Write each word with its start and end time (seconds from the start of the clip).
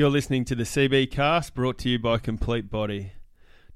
You're 0.00 0.08
listening 0.08 0.46
to 0.46 0.54
the 0.54 0.62
CB 0.62 1.10
Cast 1.10 1.54
brought 1.54 1.76
to 1.80 1.90
you 1.90 1.98
by 1.98 2.16
Complete 2.16 2.70
Body. 2.70 3.12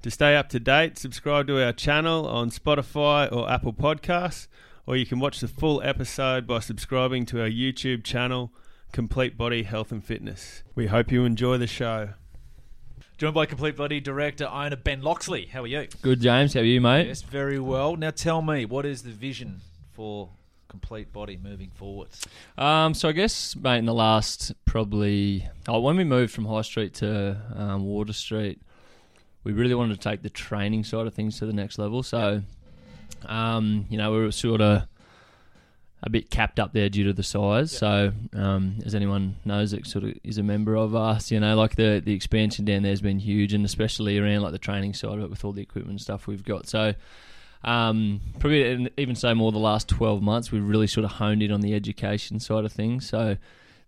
To 0.01 0.09
stay 0.09 0.35
up 0.35 0.49
to 0.49 0.59
date, 0.59 0.97
subscribe 0.97 1.45
to 1.45 1.63
our 1.63 1.71
channel 1.71 2.27
on 2.27 2.49
Spotify 2.49 3.31
or 3.31 3.47
Apple 3.47 3.73
Podcasts, 3.73 4.47
or 4.87 4.97
you 4.97 5.05
can 5.05 5.19
watch 5.19 5.39
the 5.39 5.47
full 5.47 5.83
episode 5.83 6.47
by 6.47 6.61
subscribing 6.61 7.27
to 7.27 7.41
our 7.41 7.47
YouTube 7.47 8.03
channel, 8.03 8.51
Complete 8.91 9.37
Body 9.37 9.61
Health 9.61 9.91
and 9.91 10.03
Fitness. 10.03 10.63
We 10.73 10.87
hope 10.87 11.11
you 11.11 11.25
enjoy 11.25 11.59
the 11.59 11.67
show. 11.67 12.13
Joined 13.19 13.35
by 13.35 13.45
Complete 13.45 13.77
Body 13.77 13.99
director 13.99 14.47
owner 14.47 14.77
Ben 14.77 15.03
Loxley. 15.03 15.45
How 15.45 15.61
are 15.61 15.67
you? 15.67 15.87
Good, 16.01 16.21
James. 16.21 16.55
How 16.55 16.61
are 16.61 16.63
you, 16.63 16.81
mate? 16.81 17.05
Yes, 17.05 17.21
very 17.21 17.59
well. 17.59 17.95
Now 17.97 18.09
tell 18.09 18.41
me, 18.41 18.65
what 18.65 18.87
is 18.87 19.03
the 19.03 19.11
vision 19.11 19.61
for 19.91 20.31
Complete 20.67 21.11
Body 21.13 21.39
moving 21.41 21.71
forward? 21.71 22.09
Um, 22.57 22.93
so 22.93 23.09
I 23.09 23.11
guess, 23.11 23.55
mate, 23.55 23.79
in 23.79 23.85
the 23.85 23.93
last 23.93 24.53
probably 24.65 25.47
oh, 25.67 25.79
when 25.79 25.97
we 25.97 26.03
moved 26.03 26.33
from 26.33 26.45
High 26.45 26.61
Street 26.61 26.93
to 26.95 27.37
um, 27.55 27.85
Water 27.85 28.13
Street, 28.13 28.61
we 29.43 29.53
really 29.53 29.75
wanted 29.75 30.01
to 30.01 30.09
take 30.09 30.21
the 30.21 30.29
training 30.29 30.83
side 30.83 31.07
of 31.07 31.13
things 31.13 31.39
to 31.39 31.45
the 31.45 31.53
next 31.53 31.77
level. 31.77 32.03
So, 32.03 32.41
um, 33.25 33.85
you 33.89 33.97
know, 33.97 34.11
we 34.11 34.19
were 34.19 34.31
sort 34.31 34.61
of 34.61 34.87
a 36.03 36.09
bit 36.09 36.29
capped 36.29 36.59
up 36.59 36.73
there 36.73 36.89
due 36.89 37.05
to 37.05 37.13
the 37.13 37.23
size. 37.23 37.71
So, 37.71 38.11
um, 38.33 38.77
as 38.85 38.93
anyone 38.93 39.37
knows 39.43 39.71
that 39.71 39.87
sort 39.87 40.03
of 40.03 40.13
is 40.23 40.37
a 40.37 40.43
member 40.43 40.75
of 40.75 40.95
us, 40.95 41.31
you 41.31 41.39
know, 41.39 41.55
like 41.55 41.75
the 41.75 42.01
the 42.03 42.13
expansion 42.13 42.65
down 42.65 42.83
there 42.83 42.91
has 42.91 43.01
been 43.01 43.19
huge, 43.19 43.53
and 43.53 43.65
especially 43.65 44.17
around 44.17 44.41
like 44.41 44.51
the 44.51 44.59
training 44.59 44.93
side 44.93 45.17
of 45.17 45.21
it 45.21 45.29
with 45.29 45.43
all 45.43 45.51
the 45.51 45.61
equipment 45.61 45.91
and 45.91 46.01
stuff 46.01 46.27
we've 46.27 46.43
got. 46.43 46.67
So, 46.67 46.93
um, 47.65 48.21
probably 48.39 48.89
even 48.97 49.15
say 49.15 49.33
more 49.33 49.51
the 49.51 49.57
last 49.59 49.89
twelve 49.89 50.21
months, 50.21 50.51
we've 50.51 50.63
really 50.63 50.87
sort 50.87 51.03
of 51.03 51.11
honed 51.11 51.43
in 51.43 51.51
on 51.51 51.61
the 51.61 51.73
education 51.73 52.39
side 52.39 52.65
of 52.65 52.71
things. 52.71 53.07
So. 53.09 53.37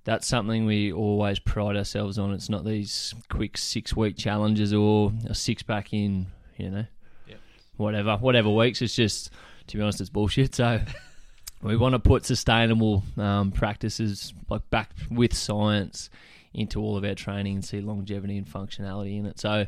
That's 0.04 0.26
something 0.26 0.66
we 0.66 0.94
always 0.94 1.38
pride 1.38 1.76
ourselves 1.76 2.18
on. 2.18 2.32
It's 2.32 2.48
not 2.48 2.63
these 2.63 3.13
quick 3.27 3.58
six 3.58 3.94
week 3.94 4.16
challenges 4.16 4.73
or 4.73 5.12
a 5.27 5.35
six 5.35 5.63
pack 5.63 5.91
in, 5.91 6.27
you 6.55 6.70
know, 6.70 6.85
Yep. 7.27 7.40
whatever, 7.76 8.16
whatever 8.16 8.49
weeks. 8.49 8.82
It's 8.82 8.96
just, 8.96 9.32
to 9.68 9.76
be 9.76 9.84
honest, 9.84 9.99
it's 9.99 10.10
bullshit. 10.10 10.55
So, 10.55 10.79
we 11.62 11.76
want 11.76 11.91
to 11.91 11.99
put 11.99 12.26
sustainable 12.26 13.04
um, 13.18 13.51
practices 13.51 14.34
like 14.49 14.70
back 14.70 14.91
with 15.12 15.34
science 15.35 16.10
into 16.54 16.79
all 16.79 16.96
of 16.96 17.04
our 17.04 17.13
training 17.13 17.55
and 17.55 17.66
see 17.66 17.82
longevity 17.82 18.38
and 18.38 18.48
functionality 18.48 19.20
in 19.20 19.26
it. 19.26 19.41
So, 19.41 19.66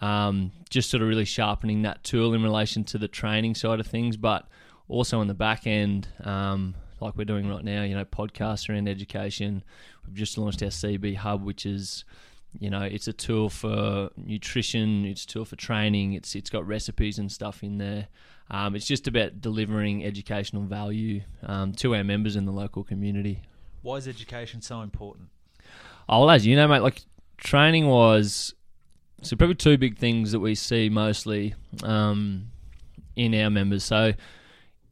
um, 0.00 0.52
just 0.70 0.90
sort 0.90 1.02
of 1.02 1.08
really 1.08 1.24
sharpening 1.24 1.82
that 1.82 2.02
tool 2.04 2.34
in 2.34 2.42
relation 2.42 2.84
to 2.84 2.98
the 2.98 3.08
training 3.08 3.54
side 3.54 3.80
of 3.80 3.86
things, 3.86 4.16
but 4.16 4.48
also 4.88 5.20
on 5.20 5.26
the 5.26 5.34
back 5.34 5.66
end, 5.66 6.08
um, 6.24 6.74
like 7.00 7.16
we're 7.16 7.24
doing 7.24 7.48
right 7.48 7.64
now, 7.64 7.82
you 7.82 7.94
know, 7.94 8.04
podcasts 8.04 8.68
around 8.68 8.88
education. 8.88 9.62
We've 10.06 10.16
just 10.16 10.38
launched 10.38 10.62
our 10.62 10.68
CB 10.68 11.16
Hub, 11.16 11.44
which 11.44 11.66
is 11.66 12.04
you 12.58 12.68
know, 12.68 12.82
it's 12.82 13.08
a 13.08 13.12
tool 13.12 13.48
for 13.48 14.10
nutrition. 14.16 15.04
It's 15.06 15.24
a 15.24 15.26
tool 15.26 15.44
for 15.44 15.56
training. 15.56 16.12
It's 16.12 16.34
it's 16.34 16.50
got 16.50 16.66
recipes 16.66 17.18
and 17.18 17.30
stuff 17.30 17.62
in 17.62 17.78
there. 17.78 18.08
Um, 18.50 18.76
it's 18.76 18.86
just 18.86 19.08
about 19.08 19.40
delivering 19.40 20.04
educational 20.04 20.62
value 20.64 21.22
um, 21.42 21.72
to 21.74 21.94
our 21.94 22.04
members 22.04 22.36
in 22.36 22.44
the 22.44 22.52
local 22.52 22.84
community. 22.84 23.40
Why 23.80 23.96
is 23.96 24.06
education 24.06 24.60
so 24.60 24.82
important? 24.82 25.28
Oh, 26.08 26.20
well, 26.20 26.30
as 26.30 26.46
you 26.46 26.56
know, 26.56 26.68
mate, 26.68 26.80
like 26.80 27.02
training 27.38 27.86
was 27.86 28.54
so 29.22 29.36
probably 29.36 29.54
two 29.54 29.78
big 29.78 29.98
things 29.98 30.32
that 30.32 30.40
we 30.40 30.54
see 30.54 30.88
mostly 30.88 31.54
um, 31.82 32.50
in 33.16 33.34
our 33.34 33.50
members. 33.50 33.84
So 33.84 34.12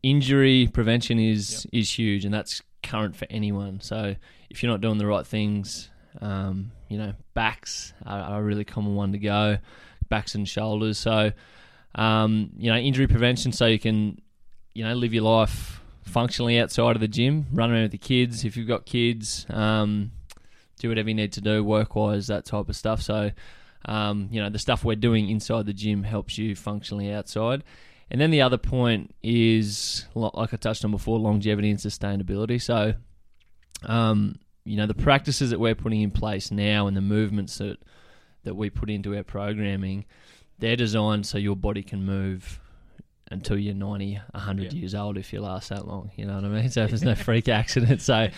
injury 0.03 0.69
prevention 0.73 1.19
is 1.19 1.67
is 1.73 1.98
huge, 1.98 2.25
and 2.25 2.33
that's 2.33 2.62
current 2.83 3.17
for 3.17 3.27
anyone. 3.31 3.81
So 3.81 4.17
if 4.48 4.62
you're 4.62 4.73
not 4.73 4.81
doing 4.81 4.98
the 4.98 5.06
right 5.06 5.27
things, 5.27 5.91
um, 6.20 6.73
you 6.89 6.98
know, 6.98 7.12
backs 7.34 7.92
are, 8.06 8.20
are 8.20 8.41
a 8.41 8.42
really 8.42 8.64
common 8.64 8.95
one 8.95 9.12
to 9.12 9.19
go, 9.19 9.58
backs 10.08 10.34
and 10.34 10.48
shoulders. 10.48 10.98
So 10.98 11.33
um, 11.95 12.51
you 12.56 12.70
know, 12.70 12.78
injury 12.78 13.06
prevention, 13.06 13.53
so 13.53 13.67
you 13.67 13.78
can 13.78 14.20
you 14.75 14.84
know 14.84 14.95
live 14.95 15.13
your 15.13 15.24
life 15.24 15.80
functionally 16.05 16.58
outside 16.58 16.96
of 16.96 17.01
the 17.01 17.08
gym, 17.08 17.46
run 17.52 17.70
around 17.70 17.83
with 17.83 17.92
the 17.92 17.98
kids. 17.98 18.45
If 18.45 18.57
you've 18.57 18.69
got 18.69 18.86
kids, 18.86 19.46
um, 19.51 20.13
do 20.79 20.89
whatever 20.89 21.08
you 21.08 21.14
need 21.14 21.33
to 21.33 21.40
do 21.40 21.64
work 21.64 21.95
wise, 21.95 22.27
that 22.29 22.45
type 22.45 22.69
of 22.69 22.77
stuff. 22.77 23.02
So, 23.02 23.30
um, 23.86 24.29
you 24.30 24.41
know, 24.42 24.51
the 24.51 24.58
stuff 24.58 24.85
we're 24.85 24.96
doing 24.96 25.29
inside 25.30 25.67
the 25.67 25.73
gym 25.73 26.02
helps 26.02 26.36
you 26.39 26.55
functionally 26.55 27.13
outside. 27.13 27.64
And 28.11 28.20
then 28.20 28.30
the 28.30 28.42
other 28.42 28.58
point 28.58 29.14
is, 29.23 30.07
like 30.14 30.52
I 30.52 30.57
touched 30.57 30.85
on 30.85 30.91
before, 30.91 31.18
longevity 31.18 31.70
and 31.70 31.79
sustainability. 31.79 32.61
So, 32.61 32.95
um, 33.85 34.39
you 34.64 34.77
know, 34.77 34.86
the 34.86 34.95
practices 34.95 35.51
that 35.51 35.61
we're 35.61 35.74
putting 35.74 36.02
in 36.02 36.11
place 36.11 36.51
now 36.51 36.86
and 36.86 36.96
the 36.96 37.01
movements 37.01 37.58
that 37.58 37.79
that 38.45 38.55
we 38.55 38.70
put 38.70 38.89
into 38.90 39.14
our 39.17 39.23
programming, 39.23 40.07
they're 40.58 40.77
designed 40.77 41.27
so 41.27 41.36
your 41.39 41.57
body 41.57 41.83
can 41.83 42.05
move 42.05 42.58
until 43.30 43.57
you're 43.58 43.74
90, 43.74 44.19
100 44.33 44.73
Yeah. 44.73 44.79
years 44.80 44.95
old 44.95 45.17
if 45.19 45.33
you 45.33 45.40
last 45.40 45.69
that 45.69 45.86
long. 45.86 46.11
You 46.17 46.24
know 46.27 46.35
what 46.36 46.45
I 46.45 46.48
mean? 46.48 46.70
So 46.70 46.86
there's 46.86 47.02
no 47.02 47.14
freak 47.27 47.48
accident. 47.48 48.01
So 48.02 48.29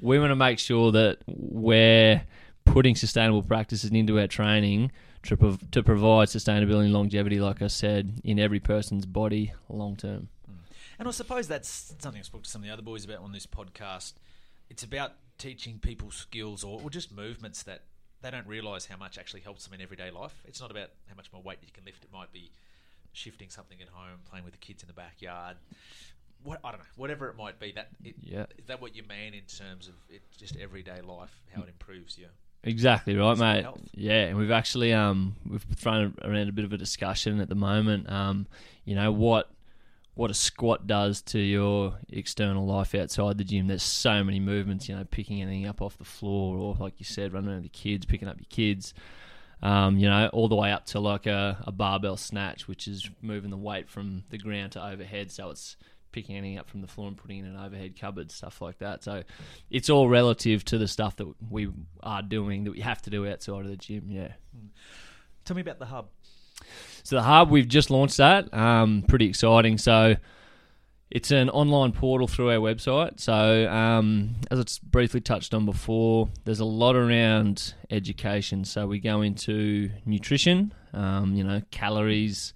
we 0.00 0.18
want 0.18 0.30
to 0.30 0.36
make 0.36 0.58
sure 0.58 0.92
that 0.92 1.18
we're 1.26 2.22
putting 2.72 2.94
sustainable 2.94 3.42
practices 3.42 3.90
into 3.90 4.18
our 4.18 4.26
training 4.26 4.90
to, 5.24 5.36
prov- 5.36 5.70
to 5.70 5.82
provide 5.82 6.28
sustainability 6.28 6.84
and 6.84 6.92
longevity, 6.92 7.40
like 7.40 7.62
I 7.62 7.66
said, 7.66 8.20
in 8.24 8.38
every 8.38 8.60
person's 8.60 9.06
body 9.06 9.52
long 9.68 9.96
term. 9.96 10.28
And 10.98 11.06
I 11.06 11.10
suppose 11.12 11.46
that's 11.48 11.94
something 11.98 12.18
I 12.18 12.22
spoke 12.24 12.42
to 12.42 12.50
some 12.50 12.62
of 12.62 12.66
the 12.66 12.72
other 12.72 12.82
boys 12.82 13.04
about 13.04 13.18
on 13.18 13.32
this 13.32 13.46
podcast. 13.46 14.14
It's 14.70 14.82
about 14.82 15.12
teaching 15.38 15.78
people 15.78 16.10
skills 16.10 16.64
or, 16.64 16.80
or 16.82 16.90
just 16.90 17.14
movements 17.14 17.62
that 17.64 17.82
they 18.20 18.30
don't 18.32 18.46
realise 18.48 18.86
how 18.86 18.96
much 18.96 19.16
actually 19.16 19.40
helps 19.42 19.64
them 19.64 19.74
in 19.74 19.80
everyday 19.80 20.10
life. 20.10 20.34
It's 20.44 20.60
not 20.60 20.70
about 20.72 20.90
how 21.08 21.14
much 21.14 21.32
more 21.32 21.40
weight 21.42 21.58
you 21.62 21.68
can 21.72 21.84
lift. 21.84 22.04
It 22.04 22.12
might 22.12 22.32
be 22.32 22.50
shifting 23.12 23.48
something 23.48 23.80
at 23.80 23.88
home, 23.88 24.18
playing 24.28 24.44
with 24.44 24.54
the 24.54 24.58
kids 24.58 24.82
in 24.82 24.88
the 24.88 24.92
backyard. 24.92 25.56
What 26.42 26.60
I 26.64 26.70
don't 26.70 26.80
know, 26.80 26.86
whatever 26.96 27.28
it 27.28 27.36
might 27.36 27.58
be. 27.60 27.72
That 27.72 27.88
it, 28.04 28.16
Yeah. 28.20 28.46
is 28.58 28.66
that 28.66 28.80
what 28.80 28.96
you 28.96 29.02
mean 29.08 29.34
in 29.34 29.42
terms 29.44 29.86
of 29.88 29.94
it, 30.08 30.22
just 30.36 30.56
everyday 30.56 31.00
life, 31.00 31.30
how 31.54 31.62
it 31.62 31.68
improves 31.68 32.18
you? 32.18 32.26
Exactly 32.64 33.14
right, 33.16 33.38
mate. 33.38 33.66
Yeah, 33.94 34.24
and 34.26 34.36
we've 34.36 34.50
actually 34.50 34.92
um 34.92 35.36
we've 35.48 35.62
thrown 35.76 36.14
around 36.22 36.48
a 36.48 36.52
bit 36.52 36.64
of 36.64 36.72
a 36.72 36.76
discussion 36.78 37.40
at 37.40 37.48
the 37.48 37.54
moment. 37.54 38.10
Um, 38.10 38.46
you 38.84 38.94
know 38.94 39.12
what 39.12 39.50
what 40.14 40.30
a 40.32 40.34
squat 40.34 40.86
does 40.88 41.22
to 41.22 41.38
your 41.38 41.94
external 42.08 42.66
life 42.66 42.94
outside 42.96 43.38
the 43.38 43.44
gym. 43.44 43.68
There's 43.68 43.84
so 43.84 44.24
many 44.24 44.40
movements. 44.40 44.88
You 44.88 44.96
know, 44.96 45.04
picking 45.04 45.40
anything 45.40 45.66
up 45.66 45.80
off 45.80 45.96
the 45.98 46.04
floor, 46.04 46.58
or 46.58 46.76
like 46.80 46.94
you 46.98 47.04
said, 47.04 47.32
running 47.32 47.48
around 47.50 47.62
with 47.62 47.72
the 47.72 47.78
kids, 47.78 48.04
picking 48.04 48.28
up 48.28 48.38
your 48.38 48.48
kids. 48.50 48.92
Um, 49.62 49.96
you 49.98 50.08
know, 50.08 50.28
all 50.32 50.48
the 50.48 50.54
way 50.56 50.70
up 50.72 50.86
to 50.86 51.00
like 51.00 51.26
a, 51.26 51.62
a 51.66 51.72
barbell 51.72 52.16
snatch, 52.16 52.68
which 52.68 52.86
is 52.86 53.08
moving 53.22 53.50
the 53.50 53.56
weight 53.56 53.88
from 53.88 54.24
the 54.30 54.38
ground 54.38 54.72
to 54.72 54.84
overhead. 54.84 55.30
So 55.30 55.50
it's 55.50 55.76
picking 56.18 56.36
anything 56.36 56.58
up 56.58 56.68
from 56.68 56.80
the 56.80 56.88
floor 56.88 57.06
and 57.06 57.16
putting 57.16 57.38
in 57.38 57.44
an 57.44 57.56
overhead 57.56 57.94
cupboard, 57.96 58.32
stuff 58.32 58.60
like 58.60 58.78
that. 58.78 59.04
So 59.04 59.22
it's 59.70 59.88
all 59.88 60.08
relative 60.08 60.64
to 60.64 60.76
the 60.76 60.88
stuff 60.88 61.14
that 61.16 61.32
we 61.48 61.68
are 62.02 62.22
doing 62.22 62.64
that 62.64 62.72
we 62.72 62.80
have 62.80 63.00
to 63.02 63.10
do 63.10 63.24
outside 63.28 63.60
of 63.60 63.68
the 63.68 63.76
gym. 63.76 64.06
Yeah. 64.08 64.32
Tell 65.44 65.54
me 65.54 65.62
about 65.62 65.78
the 65.78 65.86
hub. 65.86 66.08
So 67.04 67.14
the 67.14 67.22
hub 67.22 67.50
we've 67.50 67.68
just 67.68 67.88
launched 67.88 68.16
that. 68.16 68.52
Um, 68.52 69.04
pretty 69.06 69.26
exciting. 69.26 69.78
So 69.78 70.16
it's 71.08 71.30
an 71.30 71.50
online 71.50 71.92
portal 71.92 72.26
through 72.26 72.50
our 72.50 72.58
website. 72.58 73.20
So 73.20 73.70
um, 73.70 74.34
as 74.50 74.58
it's 74.58 74.80
briefly 74.80 75.20
touched 75.20 75.54
on 75.54 75.66
before, 75.66 76.30
there's 76.46 76.58
a 76.58 76.64
lot 76.64 76.96
around 76.96 77.74
education. 77.90 78.64
So 78.64 78.88
we 78.88 78.98
go 78.98 79.20
into 79.22 79.90
nutrition, 80.04 80.74
um, 80.92 81.36
you 81.36 81.44
know, 81.44 81.62
calories, 81.70 82.54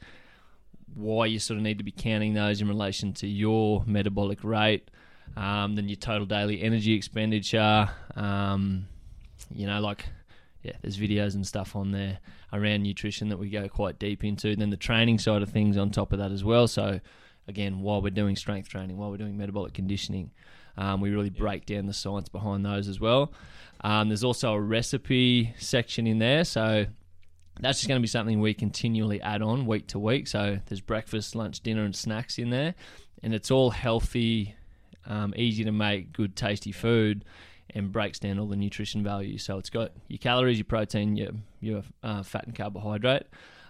why 0.94 1.26
you 1.26 1.38
sort 1.38 1.56
of 1.56 1.62
need 1.62 1.78
to 1.78 1.84
be 1.84 1.92
counting 1.92 2.34
those 2.34 2.60
in 2.60 2.68
relation 2.68 3.12
to 3.14 3.26
your 3.26 3.82
metabolic 3.86 4.44
rate, 4.44 4.90
um, 5.36 5.74
then 5.74 5.88
your 5.88 5.96
total 5.96 6.26
daily 6.26 6.62
energy 6.62 6.92
expenditure. 6.94 7.88
Um, 8.14 8.86
you 9.54 9.66
know, 9.66 9.80
like 9.80 10.06
yeah, 10.62 10.72
there's 10.82 10.98
videos 10.98 11.34
and 11.34 11.46
stuff 11.46 11.74
on 11.74 11.90
there 11.90 12.18
around 12.52 12.82
nutrition 12.82 13.28
that 13.28 13.38
we 13.38 13.50
go 13.50 13.68
quite 13.68 13.98
deep 13.98 14.24
into. 14.24 14.54
Then 14.54 14.70
the 14.70 14.76
training 14.76 15.18
side 15.18 15.42
of 15.42 15.50
things 15.50 15.76
on 15.76 15.90
top 15.90 16.12
of 16.12 16.18
that 16.18 16.30
as 16.30 16.44
well. 16.44 16.68
So 16.68 17.00
again, 17.48 17.80
while 17.80 18.00
we're 18.00 18.10
doing 18.10 18.36
strength 18.36 18.68
training, 18.68 18.96
while 18.96 19.10
we're 19.10 19.16
doing 19.16 19.36
metabolic 19.36 19.74
conditioning, 19.74 20.30
um, 20.76 21.00
we 21.00 21.10
really 21.10 21.30
break 21.30 21.66
down 21.66 21.86
the 21.86 21.92
science 21.92 22.28
behind 22.28 22.64
those 22.64 22.88
as 22.88 23.00
well. 23.00 23.32
Um, 23.82 24.08
there's 24.08 24.24
also 24.24 24.52
a 24.52 24.60
recipe 24.60 25.54
section 25.58 26.06
in 26.06 26.18
there, 26.18 26.44
so 26.44 26.86
that's 27.60 27.78
just 27.78 27.88
going 27.88 28.00
to 28.00 28.02
be 28.02 28.08
something 28.08 28.40
we 28.40 28.54
continually 28.54 29.20
add 29.20 29.42
on 29.42 29.66
week 29.66 29.86
to 29.88 29.98
week. 29.98 30.26
So 30.26 30.58
there's 30.66 30.80
breakfast, 30.80 31.34
lunch, 31.34 31.60
dinner, 31.60 31.84
and 31.84 31.94
snacks 31.94 32.38
in 32.38 32.50
there, 32.50 32.74
and 33.22 33.34
it's 33.34 33.50
all 33.50 33.70
healthy, 33.70 34.54
um, 35.06 35.34
easy 35.36 35.64
to 35.64 35.72
make, 35.72 36.12
good, 36.12 36.34
tasty 36.34 36.72
food, 36.72 37.24
and 37.74 37.92
breaks 37.92 38.18
down 38.18 38.38
all 38.38 38.46
the 38.46 38.56
nutrition 38.56 39.02
value. 39.02 39.38
So 39.38 39.58
it's 39.58 39.70
got 39.70 39.92
your 40.08 40.18
calories, 40.18 40.58
your 40.58 40.64
protein, 40.64 41.16
your 41.16 41.30
your 41.60 41.82
uh, 42.02 42.22
fat 42.22 42.46
and 42.46 42.54
carbohydrate. 42.54 43.26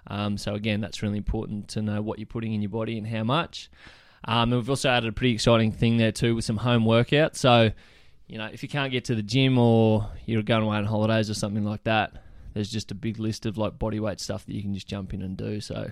Um, 0.06 0.37
so 0.37 0.55
again, 0.55 0.81
that's 0.81 1.02
really 1.02 1.19
important 1.19 1.69
to 1.69 1.82
know 1.82 2.02
what 2.02 2.19
you're 2.19 2.26
putting 2.26 2.55
in 2.55 2.62
your 2.62 2.70
body 2.70 2.99
and 2.99 3.06
how 3.06 3.23
much. 3.23 3.70
Um, 4.25 4.52
and 4.52 4.61
we've 4.61 4.70
also 4.70 4.88
added 4.88 5.08
a 5.08 5.12
pretty 5.12 5.34
exciting 5.34 5.73
thing 5.73 5.96
there 5.96 6.12
too 6.12 6.34
with 6.34 6.44
some 6.44 6.56
home 6.56 6.84
workouts. 6.84 7.37
So 7.37 7.73
you 8.29 8.38
know, 8.38 8.49
if 8.52 8.62
you 8.62 8.69
can't 8.69 8.90
get 8.90 9.05
to 9.06 9.14
the 9.14 9.23
gym 9.23 9.58
or 9.58 10.08
you're 10.25 10.43
going 10.43 10.62
away 10.62 10.79
on 10.79 10.84
holidays 10.84 11.29
or 11.29 11.34
something 11.34 11.64
like 11.64 11.84
that, 11.84 12.21
there's 12.54 12.70
just 12.70 12.90
a 12.90 12.94
big 12.94 13.19
list 13.19 13.46
of 13.46 13.58
like 13.58 13.78
body 13.78 14.00
weight 14.00 14.20
stuff 14.20 14.46
that 14.46 14.54
you 14.54 14.62
can 14.62 14.75
just 14.75 14.87
jump 14.87 15.14
in 15.14 15.22
and 15.22 15.37
do. 15.37 15.60
So, 15.60 15.90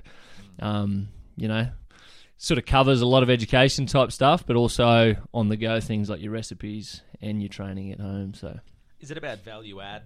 um, 0.61 1.09
you 1.37 1.49
know, 1.49 1.69
sort 2.37 2.59
of 2.59 2.67
covers 2.67 3.01
a 3.01 3.07
lot 3.07 3.23
of 3.23 3.31
education 3.31 3.87
type 3.87 4.13
stuff, 4.13 4.47
but 4.47 4.57
also 4.57 5.17
on 5.35 5.49
the 5.49 5.57
go 5.57 5.81
things 5.81 6.09
like 6.09 6.21
your 6.21 6.33
recipes 6.33 7.03
and 7.21 7.43
your 7.43 7.49
training 7.49 7.93
at 7.93 8.01
home. 8.01 8.35
So, 8.35 8.59
Is 9.01 9.11
it 9.11 9.19
about 9.19 9.45
value 9.45 9.81
add? 9.81 10.03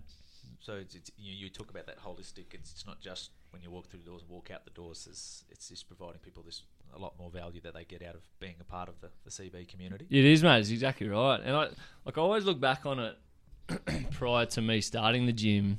So 0.61 0.77
it's, 0.77 0.95
it's, 0.95 1.11
you, 1.19 1.35
you 1.35 1.51
talk 1.51 1.71
about 1.71 1.87
that 1.87 2.03
holistic. 2.03 2.55
It's, 2.55 2.73
it's 2.73 2.87
not 2.87 2.99
just 2.99 3.31
when 3.51 3.63
you 3.63 3.71
walk 3.71 3.89
through 3.89 4.01
the 4.01 4.07
doors 4.07 4.23
and 4.23 4.31
walk 4.31 4.51
out 4.51 4.65
the 4.65 4.71
doors. 4.71 5.07
It's, 5.11 5.45
it's 5.51 5.69
just 5.69 5.87
providing 5.87 6.21
people 6.21 6.43
this 6.43 6.63
a 6.97 6.99
lot 6.99 7.13
more 7.19 7.31
value 7.31 7.61
that 7.63 7.75
they 7.75 7.85
get 7.85 8.03
out 8.03 8.15
of 8.15 8.23
being 8.41 8.55
a 8.61 8.65
part 8.65 8.89
of 8.89 8.99
the, 9.01 9.09
the 9.25 9.31
CB 9.31 9.69
community. 9.69 10.07
It 10.11 10.25
is, 10.25 10.43
mate. 10.43 10.61
It's 10.61 10.71
exactly 10.71 11.09
right. 11.09 11.39
And 11.45 11.55
I 11.55 11.69
like 12.05 12.17
I 12.17 12.21
always 12.21 12.45
look 12.45 12.61
back 12.61 12.87
on 12.87 12.99
it 12.99 14.11
prior 14.13 14.47
to 14.47 14.63
me 14.63 14.81
starting 14.81 15.27
the 15.27 15.33
gym 15.33 15.79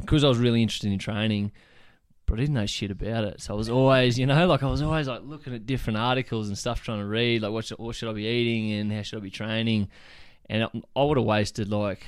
because 0.00 0.24
I 0.24 0.28
was 0.28 0.38
really 0.38 0.62
interested 0.62 0.92
in 0.92 0.98
training, 0.98 1.52
but 2.26 2.34
I 2.34 2.42
didn't 2.42 2.54
know 2.54 2.66
shit 2.66 2.90
about 2.90 3.24
it. 3.24 3.40
So 3.40 3.54
I 3.54 3.56
was 3.56 3.68
always, 3.68 4.18
you 4.18 4.26
know, 4.26 4.46
like 4.46 4.62
I 4.62 4.66
was 4.66 4.82
always 4.82 5.08
like 5.08 5.22
looking 5.24 5.54
at 5.54 5.66
different 5.66 5.98
articles 5.98 6.48
and 6.48 6.58
stuff, 6.58 6.82
trying 6.82 7.00
to 7.00 7.06
read 7.06 7.42
like 7.42 7.52
what 7.52 7.64
should, 7.64 7.78
what 7.78 7.94
should 7.94 8.08
I 8.08 8.12
be 8.12 8.26
eating 8.26 8.72
and 8.72 8.92
how 8.92 9.02
should 9.02 9.18
I 9.18 9.22
be 9.22 9.30
training, 9.30 9.88
and 10.50 10.64
I, 10.64 10.68
I 10.94 11.04
would 11.04 11.16
have 11.16 11.26
wasted 11.26 11.70
like 11.70 12.06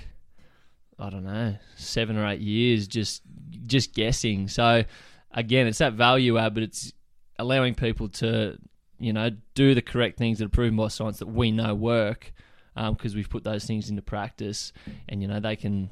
I 0.99 1.11
don't 1.11 1.25
know 1.25 1.56
seven 1.76 2.17
or 2.17 2.26
eight 2.26 2.40
years 2.40 2.88
just 2.88 3.23
just 3.67 3.94
guessing. 3.94 4.49
So 4.49 4.85
again, 5.32 5.67
it's 5.67 5.79
that 5.79 5.94
value 5.94 6.38
add, 6.38 6.55
but 6.55 6.62
it's 6.62 6.93
allowing 7.38 7.75
people 7.75 8.08
to 8.08 8.58
you 8.99 9.12
know 9.12 9.31
do 9.55 9.75
the 9.75 9.82
correct 9.82 10.19
things 10.19 10.38
that 10.38 10.46
are 10.46 10.50
proven 10.50 10.76
by 10.76 10.88
science 10.88 11.20
that 11.20 11.29
we 11.29 11.52
know 11.52 11.75
work 11.75 12.32
um, 12.75 12.94
because 12.94 13.14
we've 13.14 13.31
put 13.31 13.44
those 13.44 13.64
things 13.64 13.90
into 13.90 14.02
practice, 14.02 14.73
and 15.08 15.20
you 15.23 15.29
know 15.29 15.40
they 15.40 15.56
can 15.56 15.90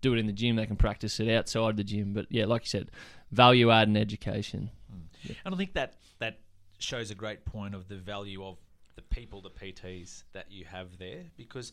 do 0.00 0.14
it 0.14 0.18
in 0.18 0.26
the 0.26 0.32
gym, 0.32 0.56
they 0.56 0.66
can 0.66 0.76
practice 0.76 1.18
it 1.20 1.28
outside 1.30 1.76
the 1.76 1.84
gym. 1.84 2.12
But 2.12 2.26
yeah, 2.30 2.46
like 2.46 2.62
you 2.62 2.68
said, 2.68 2.90
value 3.30 3.70
add 3.70 3.88
and 3.88 3.96
education. 3.96 4.70
Mm. 4.92 5.36
And 5.44 5.54
I 5.54 5.58
think 5.58 5.74
that 5.74 5.94
that 6.18 6.38
shows 6.78 7.10
a 7.10 7.14
great 7.14 7.44
point 7.44 7.74
of 7.74 7.88
the 7.88 7.96
value 7.96 8.44
of 8.44 8.58
the 8.96 9.02
people, 9.02 9.40
the 9.40 9.50
PTs 9.50 10.24
that 10.32 10.50
you 10.50 10.64
have 10.64 10.98
there. 10.98 11.24
Because 11.36 11.72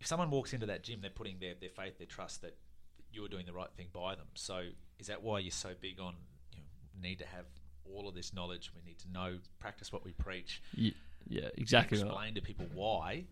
if 0.00 0.06
someone 0.06 0.30
walks 0.30 0.52
into 0.52 0.66
that 0.66 0.82
gym, 0.82 1.00
they're 1.00 1.10
putting 1.10 1.38
their, 1.40 1.54
their 1.60 1.70
faith, 1.70 1.98
their 1.98 2.06
trust 2.06 2.42
that 2.42 2.56
you're 3.12 3.28
doing 3.28 3.46
the 3.46 3.52
right 3.52 3.70
thing 3.76 3.88
by 3.92 4.14
them. 4.14 4.26
So 4.34 4.62
is 4.98 5.06
that 5.06 5.22
why 5.22 5.40
you're 5.40 5.50
so 5.50 5.70
big 5.80 6.00
on 6.00 6.14
you 6.52 6.58
know, 6.58 7.08
need 7.08 7.18
to 7.18 7.26
have 7.26 7.44
all 7.84 8.08
of 8.08 8.14
this 8.14 8.32
knowledge? 8.32 8.72
We 8.74 8.82
need 8.88 8.98
to 9.00 9.10
know, 9.10 9.38
practice 9.58 9.92
what 9.92 10.04
we 10.04 10.12
preach. 10.12 10.62
Yeah, 10.74 10.92
yeah 11.28 11.48
exactly. 11.56 11.98
Explain 11.98 12.16
right. 12.16 12.34
to 12.34 12.40
people 12.40 12.66
why, 12.74 13.24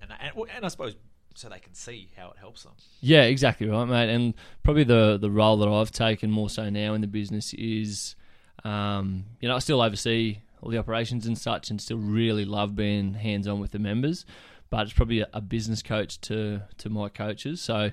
and, 0.00 0.10
and 0.20 0.32
and 0.54 0.64
I 0.64 0.68
suppose 0.68 0.96
so 1.36 1.48
they 1.48 1.58
can 1.58 1.74
see 1.74 2.08
how 2.16 2.30
it 2.30 2.36
helps 2.38 2.64
them. 2.64 2.72
Yeah, 3.00 3.22
exactly 3.22 3.68
right, 3.68 3.84
mate. 3.84 4.08
And 4.08 4.34
probably 4.62 4.84
the 4.84 5.18
the 5.18 5.30
role 5.30 5.58
that 5.58 5.68
I've 5.68 5.90
taken 5.90 6.30
more 6.30 6.50
so 6.50 6.70
now 6.70 6.94
in 6.94 7.02
the 7.02 7.06
business 7.06 7.52
is, 7.54 8.16
um, 8.64 9.24
you 9.40 9.48
know, 9.48 9.56
I 9.56 9.58
still 9.58 9.82
oversee 9.82 10.38
all 10.62 10.70
the 10.70 10.78
operations 10.78 11.26
and 11.26 11.36
such, 11.36 11.70
and 11.70 11.80
still 11.80 11.98
really 11.98 12.44
love 12.44 12.74
being 12.74 13.14
hands 13.14 13.46
on 13.46 13.60
with 13.60 13.72
the 13.72 13.78
members. 13.78 14.24
But 14.70 14.82
it's 14.82 14.92
probably 14.92 15.20
a, 15.20 15.28
a, 15.32 15.40
business 15.40 15.82
coach 15.82 16.20
to 16.22 16.62
to 16.78 16.90
my 16.90 17.08
coaches. 17.08 17.60
So. 17.60 17.90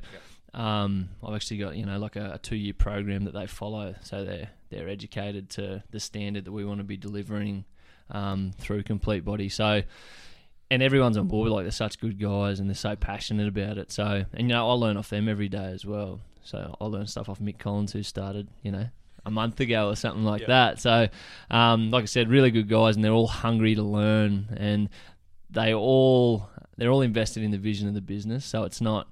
Um, 0.55 1.09
I've 1.23 1.33
actually 1.33 1.57
got 1.57 1.75
you 1.77 1.83
know 1.87 1.97
like 1.97 2.15
a, 2.15 2.33
a 2.35 2.37
two 2.37 2.55
year 2.55 2.75
program 2.75 3.23
that 3.23 3.33
they 3.33 3.47
follow, 3.47 3.95
so 4.03 4.23
they're 4.23 4.49
they're 4.69 4.87
educated 4.87 5.49
to 5.51 5.81
the 5.89 5.99
standard 5.99 6.45
that 6.45 6.51
we 6.51 6.63
want 6.63 6.77
to 6.77 6.83
be 6.83 6.95
delivering 6.95 7.65
um, 8.11 8.51
through 8.59 8.83
complete 8.83 9.25
body. 9.25 9.49
So 9.49 9.81
and 10.73 10.83
everyone's 10.83 11.17
on 11.17 11.27
board. 11.27 11.49
Like 11.49 11.63
they're 11.63 11.71
such 11.71 11.99
good 11.99 12.19
guys, 12.19 12.59
and 12.59 12.69
they're 12.69 12.75
so 12.75 12.95
passionate 12.95 13.47
about 13.47 13.77
it. 13.77 13.91
So, 13.91 14.25
and 14.33 14.49
you 14.49 14.55
know, 14.55 14.69
I 14.69 14.73
learn 14.73 14.97
off 14.97 15.09
them 15.09 15.29
every 15.29 15.49
day 15.49 15.71
as 15.71 15.85
well. 15.85 16.19
So 16.43 16.75
I 16.79 16.85
learn 16.85 17.07
stuff 17.07 17.29
off 17.29 17.39
Mick 17.39 17.57
Collins, 17.57 17.93
who 17.93 18.03
started, 18.03 18.47
you 18.63 18.71
know, 18.71 18.87
a 19.25 19.31
month 19.31 19.59
ago 19.59 19.89
or 19.89 19.95
something 19.95 20.25
like 20.25 20.47
that. 20.47 20.79
So, 20.79 21.07
um, 21.49 21.91
like 21.91 22.03
I 22.03 22.05
said, 22.05 22.29
really 22.29 22.51
good 22.51 22.67
guys, 22.67 22.95
and 22.95 23.03
they're 23.03 23.13
all 23.13 23.27
hungry 23.27 23.75
to 23.75 23.83
learn, 23.83 24.55
and 24.57 24.89
they 25.49 25.73
all 25.73 26.49
they're 26.77 26.89
all 26.89 27.01
invested 27.01 27.43
in 27.43 27.51
the 27.51 27.57
vision 27.57 27.87
of 27.87 27.93
the 27.93 28.01
business. 28.01 28.45
So 28.45 28.63
it's 28.63 28.81
not, 28.81 29.07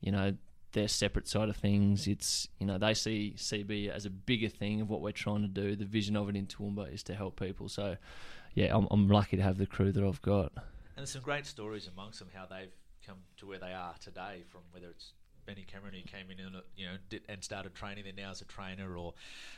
you 0.00 0.10
know, 0.10 0.34
their 0.72 0.88
separate 0.88 1.28
side 1.28 1.48
of 1.48 1.56
things. 1.56 2.06
It's 2.08 2.48
you 2.58 2.66
know 2.66 2.78
they 2.78 2.94
see 2.94 3.34
CB 3.36 3.90
as 3.90 4.06
a 4.06 4.10
bigger 4.10 4.48
thing 4.48 4.80
of 4.80 4.90
what 4.90 5.02
we're 5.02 5.12
trying 5.12 5.42
to 5.42 5.48
do. 5.48 5.76
The 5.76 5.84
vision 5.84 6.16
of 6.16 6.28
it 6.28 6.36
in 6.36 6.46
Toowoomba 6.46 6.92
is 6.92 7.02
to 7.04 7.14
help 7.14 7.38
people. 7.38 7.68
So, 7.68 7.96
yeah, 8.54 8.74
I'm, 8.76 8.88
I'm 8.90 9.08
lucky 9.08 9.36
to 9.36 9.42
have 9.42 9.58
the 9.58 9.66
crew 9.66 9.92
that 9.92 10.02
I've 10.02 10.22
got. 10.22 10.52
And 10.96 11.02
there's 11.02 11.10
some 11.10 11.22
great 11.22 11.46
stories 11.46 11.88
amongst 11.88 12.18
them 12.18 12.28
how 12.34 12.46
they've 12.46 12.72
come 13.06 13.18
to 13.38 13.46
where 13.46 13.58
they 13.58 13.72
are 13.72 13.94
today. 14.00 14.44
From 14.48 14.60
whether 14.72 14.88
it's 14.88 15.12
Benny 15.46 15.64
Cameron 15.64 15.94
who 15.94 16.02
came 16.02 16.30
in 16.30 16.44
and 16.44 16.56
you 16.76 16.86
know 16.86 16.96
did, 17.08 17.22
and 17.28 17.42
started 17.42 17.74
training 17.74 18.04
there 18.04 18.24
now 18.24 18.30
as 18.30 18.40
a 18.40 18.44
trainer, 18.44 18.96
or 18.96 19.14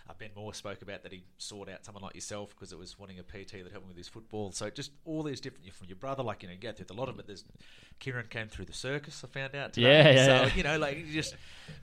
uh, 0.08 0.12
Ben 0.18 0.30
Moore 0.34 0.54
spoke 0.54 0.82
about 0.82 1.02
that 1.02 1.12
he 1.12 1.24
sought 1.38 1.68
out 1.68 1.84
someone 1.84 2.02
like 2.02 2.14
yourself 2.14 2.50
because 2.50 2.72
it 2.72 2.78
was 2.78 2.98
wanting 2.98 3.18
a 3.18 3.22
PT 3.22 3.52
that 3.64 3.72
helped 3.72 3.84
him 3.84 3.88
with 3.88 3.96
his 3.96 4.08
football. 4.08 4.52
So 4.52 4.70
just 4.70 4.92
all 5.04 5.22
these 5.22 5.40
different 5.40 5.72
from 5.74 5.88
your 5.88 5.96
brother, 5.96 6.22
like 6.22 6.42
you 6.42 6.48
know, 6.48 6.54
get 6.58 6.76
through 6.76 6.86
a 6.90 6.98
lot 6.98 7.08
of 7.08 7.18
it. 7.18 7.26
There's 7.26 7.44
Kieran 7.98 8.26
came 8.28 8.48
through 8.48 8.66
the 8.66 8.72
circus. 8.72 9.22
I 9.24 9.28
found 9.28 9.54
out. 9.54 9.72
Today. 9.74 10.14
Yeah, 10.14 10.26
yeah. 10.26 10.48
So 10.48 10.56
you 10.56 10.62
know, 10.62 10.78
like 10.78 11.06
just 11.10 11.36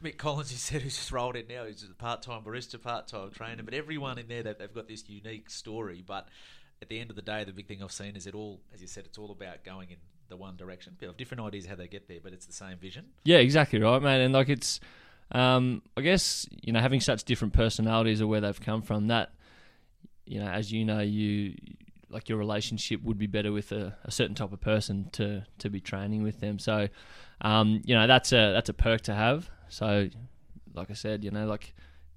Mick 0.03 0.17
Collins, 0.17 0.49
he 0.51 0.57
said, 0.57 0.81
who's 0.81 0.95
just 0.95 1.11
rolled 1.11 1.35
in 1.35 1.47
now. 1.47 1.65
He's 1.65 1.83
a 1.83 1.93
part-time 1.93 2.43
barista, 2.43 2.81
part-time 2.81 3.31
trainer, 3.31 3.63
but 3.63 3.73
everyone 3.73 4.17
in 4.17 4.27
there 4.27 4.43
that 4.43 4.59
they've 4.59 4.73
got 4.73 4.87
this 4.87 5.07
unique 5.07 5.49
story, 5.49 6.03
but 6.05 6.27
at 6.81 6.89
the 6.89 6.99
end 6.99 7.09
of 7.09 7.15
the 7.15 7.21
day, 7.21 7.43
the 7.43 7.53
big 7.53 7.67
thing 7.67 7.83
I've 7.83 7.91
seen 7.91 8.15
is 8.15 8.25
it 8.25 8.33
all, 8.33 8.59
as 8.73 8.81
you 8.81 8.87
said, 8.87 9.05
it's 9.05 9.17
all 9.17 9.31
about 9.31 9.63
going 9.63 9.91
in 9.91 9.97
the 10.29 10.37
one 10.37 10.55
direction. 10.55 10.93
People 10.93 11.09
have 11.09 11.17
different 11.17 11.43
ideas 11.43 11.65
how 11.65 11.75
they 11.75 11.87
get 11.87 12.07
there, 12.07 12.19
but 12.23 12.33
it's 12.33 12.45
the 12.45 12.53
same 12.53 12.77
vision. 12.77 13.05
Yeah, 13.23 13.37
exactly 13.37 13.79
right, 13.79 14.01
man. 14.01 14.21
And 14.21 14.33
like 14.33 14.49
it's, 14.49 14.79
um, 15.31 15.83
I 15.95 16.01
guess 16.01 16.47
you 16.61 16.73
know, 16.73 16.79
having 16.79 16.99
such 16.99 17.23
different 17.23 17.53
personalities 17.53 18.21
or 18.21 18.27
where 18.27 18.41
they've 18.41 18.59
come 18.59 18.81
from, 18.81 19.07
that 19.07 19.31
you 20.25 20.39
know, 20.39 20.47
as 20.47 20.71
you 20.71 20.85
know, 20.85 20.99
you 20.99 21.55
like 22.09 22.27
your 22.27 22.37
relationship 22.37 23.01
would 23.03 23.17
be 23.17 23.27
better 23.27 23.51
with 23.51 23.71
a, 23.71 23.95
a 24.03 24.11
certain 24.11 24.35
type 24.35 24.51
of 24.51 24.59
person 24.59 25.09
to 25.13 25.45
to 25.59 25.69
be 25.69 25.79
training 25.79 26.23
with 26.23 26.39
them. 26.39 26.59
So, 26.59 26.87
um, 27.41 27.81
you 27.85 27.95
know, 27.95 28.07
that's 28.07 28.31
a 28.31 28.51
that's 28.53 28.69
a 28.69 28.73
perk 28.73 29.01
to 29.01 29.13
have. 29.13 29.49
So, 29.69 30.09
like 30.73 30.89
I 30.89 30.93
said, 30.93 31.23
you 31.23 31.31
know, 31.31 31.45
like 31.45 31.73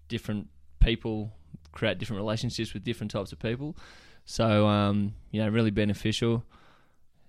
different 0.08 0.48
people 0.80 1.32
create 1.72 1.98
different 1.98 2.20
relationships 2.20 2.72
with 2.72 2.84
different 2.84 3.10
types 3.10 3.32
of 3.32 3.38
people. 3.38 3.76
So 4.24 4.66
um, 4.66 5.14
you 5.30 5.42
know, 5.42 5.48
really 5.48 5.70
beneficial. 5.70 6.44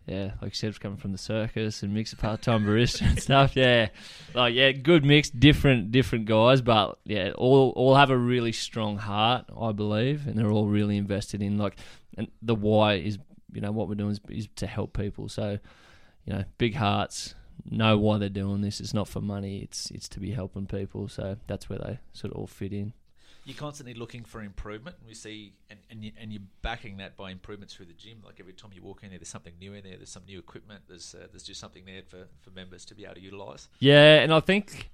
Yeah, 0.05 0.33
like 0.39 0.51
you 0.51 0.55
said, 0.55 0.79
coming 0.79 0.99
from 0.99 1.13
the 1.13 1.17
circus 1.17 1.81
and 1.81 1.91
Mick's 1.91 2.13
a 2.13 2.15
part 2.15 2.43
time 2.43 2.63
barista 2.65 3.07
and 3.07 3.21
stuff. 3.21 3.55
Yeah, 3.55 3.89
like 4.33 4.53
yeah, 4.53 4.71
good 4.71 5.03
mix, 5.03 5.29
different 5.29 5.91
different 5.91 6.25
guys, 6.25 6.61
but 6.61 6.99
yeah, 7.05 7.31
all 7.31 7.71
all 7.75 7.95
have 7.95 8.11
a 8.11 8.17
really 8.17 8.51
strong 8.51 8.97
heart, 8.97 9.45
I 9.59 9.71
believe, 9.71 10.27
and 10.27 10.37
they're 10.37 10.51
all 10.51 10.67
really 10.67 10.97
invested 10.97 11.41
in 11.41 11.57
like, 11.57 11.77
and 12.17 12.27
the 12.41 12.55
why 12.55 12.95
is 12.95 13.17
you 13.51 13.61
know 13.61 13.71
what 13.71 13.87
we're 13.87 13.95
doing 13.95 14.11
is, 14.11 14.19
is 14.29 14.47
to 14.57 14.67
help 14.67 14.95
people. 14.95 15.27
So, 15.27 15.57
you 16.25 16.33
know, 16.33 16.43
big 16.59 16.75
hearts, 16.75 17.33
know 17.69 17.97
why 17.97 18.19
they're 18.19 18.29
doing 18.29 18.61
this. 18.61 18.79
It's 18.79 18.93
not 18.93 19.07
for 19.07 19.21
money. 19.21 19.59
It's 19.59 19.89
it's 19.89 20.07
to 20.09 20.19
be 20.19 20.31
helping 20.31 20.67
people. 20.67 21.07
So 21.07 21.37
that's 21.47 21.67
where 21.67 21.79
they 21.79 21.99
sort 22.13 22.33
of 22.33 22.39
all 22.39 22.47
fit 22.47 22.73
in 22.73 22.93
you're 23.45 23.55
constantly 23.55 23.93
looking 23.93 24.23
for 24.25 24.41
improvement. 24.41 24.97
And 24.99 25.07
we 25.07 25.13
see, 25.13 25.53
and, 25.69 25.79
and, 25.91 26.03
you, 26.03 26.11
and 26.19 26.33
you're 26.33 26.41
backing 26.63 26.97
that 26.97 27.15
by 27.15 27.29
improvements 27.29 27.75
through 27.75 27.85
the 27.85 27.93
gym. 27.93 28.17
Like 28.25 28.39
every 28.39 28.53
time 28.53 28.71
you 28.73 28.81
walk 28.81 29.03
in 29.03 29.09
there, 29.09 29.19
there's 29.19 29.29
something 29.29 29.53
new 29.59 29.73
in 29.73 29.83
there. 29.83 29.97
There's 29.97 30.09
some 30.09 30.23
new 30.27 30.39
equipment. 30.39 30.81
There's 30.89 31.13
uh, 31.13 31.27
there's 31.31 31.43
just 31.43 31.59
something 31.59 31.85
there 31.85 32.01
for, 32.07 32.25
for 32.41 32.49
members 32.49 32.85
to 32.85 32.95
be 32.95 33.05
able 33.05 33.15
to 33.15 33.21
utilise. 33.21 33.69
Yeah, 33.79 34.15
and 34.15 34.33
I 34.33 34.39
think, 34.39 34.89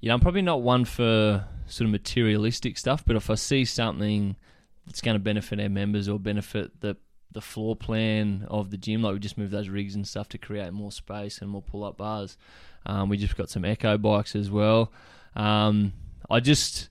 you 0.00 0.08
know, 0.08 0.14
I'm 0.14 0.20
probably 0.20 0.42
not 0.42 0.60
one 0.60 0.84
for 0.84 1.46
sort 1.66 1.86
of 1.86 1.90
materialistic 1.90 2.76
stuff, 2.76 3.04
but 3.06 3.16
if 3.16 3.30
I 3.30 3.36
see 3.36 3.64
something 3.64 4.36
that's 4.84 5.00
going 5.00 5.14
to 5.14 5.18
benefit 5.18 5.58
our 5.58 5.70
members 5.70 6.08
or 6.08 6.20
benefit 6.20 6.80
the 6.80 6.96
the 7.32 7.40
floor 7.40 7.74
plan 7.74 8.46
of 8.50 8.70
the 8.70 8.76
gym, 8.76 9.02
like 9.02 9.14
we 9.14 9.18
just 9.18 9.38
moved 9.38 9.52
those 9.52 9.68
rigs 9.68 9.94
and 9.94 10.06
stuff 10.06 10.28
to 10.30 10.38
create 10.38 10.72
more 10.72 10.92
space 10.92 11.40
and 11.40 11.50
more 11.50 11.62
pull 11.62 11.84
up 11.84 11.96
bars. 11.96 12.36
Um, 12.84 13.08
we 13.08 13.16
just 13.16 13.36
got 13.36 13.48
some 13.48 13.64
echo 13.64 13.96
bikes 13.96 14.34
as 14.36 14.50
well. 14.50 14.92
Um, 15.36 15.92
I 16.30 16.40
just 16.40 16.88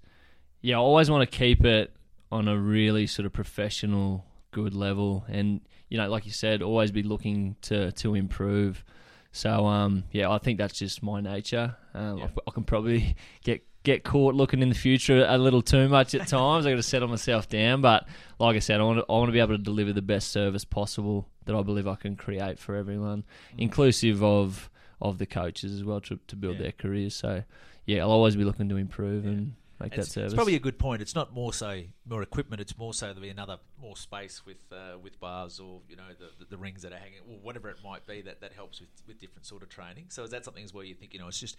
yeah, 0.67 0.75
I 0.75 0.79
always 0.79 1.09
want 1.09 1.29
to 1.29 1.37
keep 1.37 1.63
it 1.63 1.93
on 2.29 2.49
a 2.49 2.57
really 2.57 3.07
sort 3.07 3.25
of 3.25 3.31
professional, 3.31 4.25
good 4.51 4.73
level, 4.73 5.23
and 5.29 5.61
you 5.87 5.97
know, 5.97 6.09
like 6.09 6.25
you 6.25 6.33
said, 6.33 6.61
always 6.61 6.91
be 6.91 7.03
looking 7.03 7.55
to 7.61 7.93
to 7.93 8.15
improve. 8.15 8.83
So 9.31 9.65
um, 9.65 10.03
yeah, 10.11 10.29
I 10.29 10.39
think 10.39 10.57
that's 10.57 10.77
just 10.77 11.01
my 11.01 11.21
nature. 11.21 11.77
Um, 11.93 12.17
yeah. 12.17 12.25
I, 12.25 12.29
I, 12.47 12.51
can 12.51 12.65
probably 12.65 13.15
get 13.45 13.65
get 13.83 14.03
caught 14.03 14.35
looking 14.35 14.61
in 14.61 14.67
the 14.67 14.75
future 14.75 15.25
a 15.25 15.37
little 15.37 15.61
too 15.61 15.87
much 15.87 16.13
at 16.13 16.27
times. 16.27 16.65
I 16.65 16.71
got 16.71 16.75
to 16.75 16.83
settle 16.83 17.07
myself 17.07 17.47
down, 17.47 17.79
but 17.81 18.05
like 18.37 18.57
I 18.57 18.59
said, 18.59 18.81
I 18.81 18.83
want 18.83 18.99
to, 18.99 19.05
I 19.07 19.13
want 19.13 19.29
to 19.29 19.31
be 19.31 19.39
able 19.39 19.55
to 19.55 19.63
deliver 19.63 19.93
the 19.93 20.01
best 20.01 20.31
service 20.31 20.65
possible 20.65 21.29
that 21.45 21.55
I 21.55 21.61
believe 21.61 21.87
I 21.87 21.95
can 21.95 22.17
create 22.17 22.59
for 22.59 22.75
everyone, 22.75 23.23
mm. 23.53 23.59
inclusive 23.59 24.21
of 24.21 24.69
of 24.99 25.17
the 25.17 25.27
coaches 25.27 25.71
as 25.71 25.85
well 25.85 26.01
to 26.01 26.19
to 26.27 26.35
build 26.35 26.57
yeah. 26.57 26.63
their 26.63 26.71
careers. 26.73 27.15
So 27.15 27.43
yeah, 27.85 28.01
I'll 28.01 28.11
always 28.11 28.35
be 28.35 28.43
looking 28.43 28.67
to 28.67 28.75
improve 28.75 29.23
yeah. 29.23 29.31
and 29.31 29.53
make 29.79 29.91
that 29.91 29.99
It's, 29.99 30.11
service. 30.11 30.31
it's 30.31 30.35
probably 30.35 30.55
a 30.55 30.59
good 30.59 30.79
point. 30.79 31.01
It's 31.01 31.15
not 31.15 31.33
more 31.33 31.53
so 31.53 31.81
more 32.05 32.21
equipment. 32.21 32.61
It's 32.61 32.77
more 32.77 32.93
so 32.93 33.07
there'll 33.07 33.21
be 33.21 33.29
another 33.29 33.57
more 33.81 33.95
space 33.97 34.45
with 34.45 34.57
uh, 34.71 34.97
with 35.01 35.19
bars 35.19 35.59
or 35.59 35.81
you 35.89 35.95
know 35.95 36.03
the, 36.19 36.29
the, 36.39 36.49
the 36.51 36.57
rings 36.57 36.81
that 36.83 36.91
are 36.93 36.97
hanging 36.97 37.19
or 37.29 37.37
whatever 37.41 37.69
it 37.69 37.77
might 37.83 38.05
be 38.05 38.21
that, 38.21 38.41
that 38.41 38.53
helps 38.53 38.79
with, 38.79 38.89
with 39.07 39.19
different 39.19 39.45
sort 39.45 39.63
of 39.63 39.69
training. 39.69 40.05
So 40.09 40.23
is 40.23 40.31
that 40.31 40.45
something 40.45 40.63
as 40.63 40.73
well 40.73 40.83
you 40.83 40.95
think 40.95 41.13
you 41.13 41.19
know 41.19 41.27
it's 41.27 41.39
just 41.39 41.57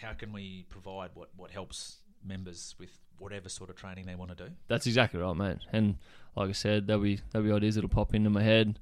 how 0.00 0.12
can 0.14 0.32
we 0.32 0.64
provide 0.70 1.10
what, 1.14 1.28
what 1.36 1.50
helps 1.50 1.98
members 2.24 2.74
with 2.78 2.90
whatever 3.18 3.48
sort 3.48 3.68
of 3.70 3.76
training 3.76 4.06
they 4.06 4.14
want 4.14 4.36
to 4.36 4.44
do? 4.46 4.50
That's 4.68 4.86
exactly 4.86 5.20
right, 5.20 5.36
mate. 5.36 5.58
And 5.72 5.96
like 6.34 6.48
I 6.48 6.52
said, 6.52 6.86
there'll 6.86 7.02
be 7.02 7.20
there'll 7.30 7.46
be 7.46 7.52
ideas 7.52 7.74
that'll 7.74 7.90
pop 7.90 8.14
into 8.14 8.30
my 8.30 8.42
head. 8.42 8.78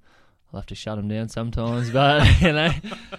I'll 0.52 0.60
have 0.60 0.66
to 0.66 0.74
shut 0.74 0.96
them 0.96 1.08
down 1.08 1.28
sometimes, 1.28 1.90
but 1.92 2.40
you 2.40 2.52
know, 2.52 2.70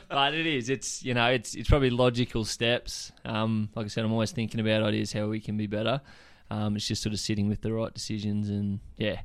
but 0.10 0.34
it 0.34 0.46
is. 0.46 0.70
It's 0.70 1.04
you 1.04 1.14
know, 1.14 1.28
it's 1.28 1.56
it's 1.56 1.70
probably 1.70 1.90
logical 1.90 2.46
steps. 2.46 3.12
Um, 3.24 3.70
like 3.76 3.86
I 3.86 3.90
said, 3.90 4.04
I'm 4.06 4.12
always 4.12 4.32
thinking 4.32 4.60
about 4.60 4.84
ideas 4.84 5.14
how 5.14 5.28
we 5.28 5.40
can 5.40 5.58
be 5.58 5.68
better. 5.68 6.02
Um, 6.50 6.76
it's 6.76 6.88
just 6.88 7.02
sort 7.02 7.14
of 7.14 7.20
sitting 7.20 7.48
with 7.48 7.62
the 7.62 7.72
right 7.72 7.94
decisions 7.94 8.50
and 8.50 8.80
yeah, 8.98 9.22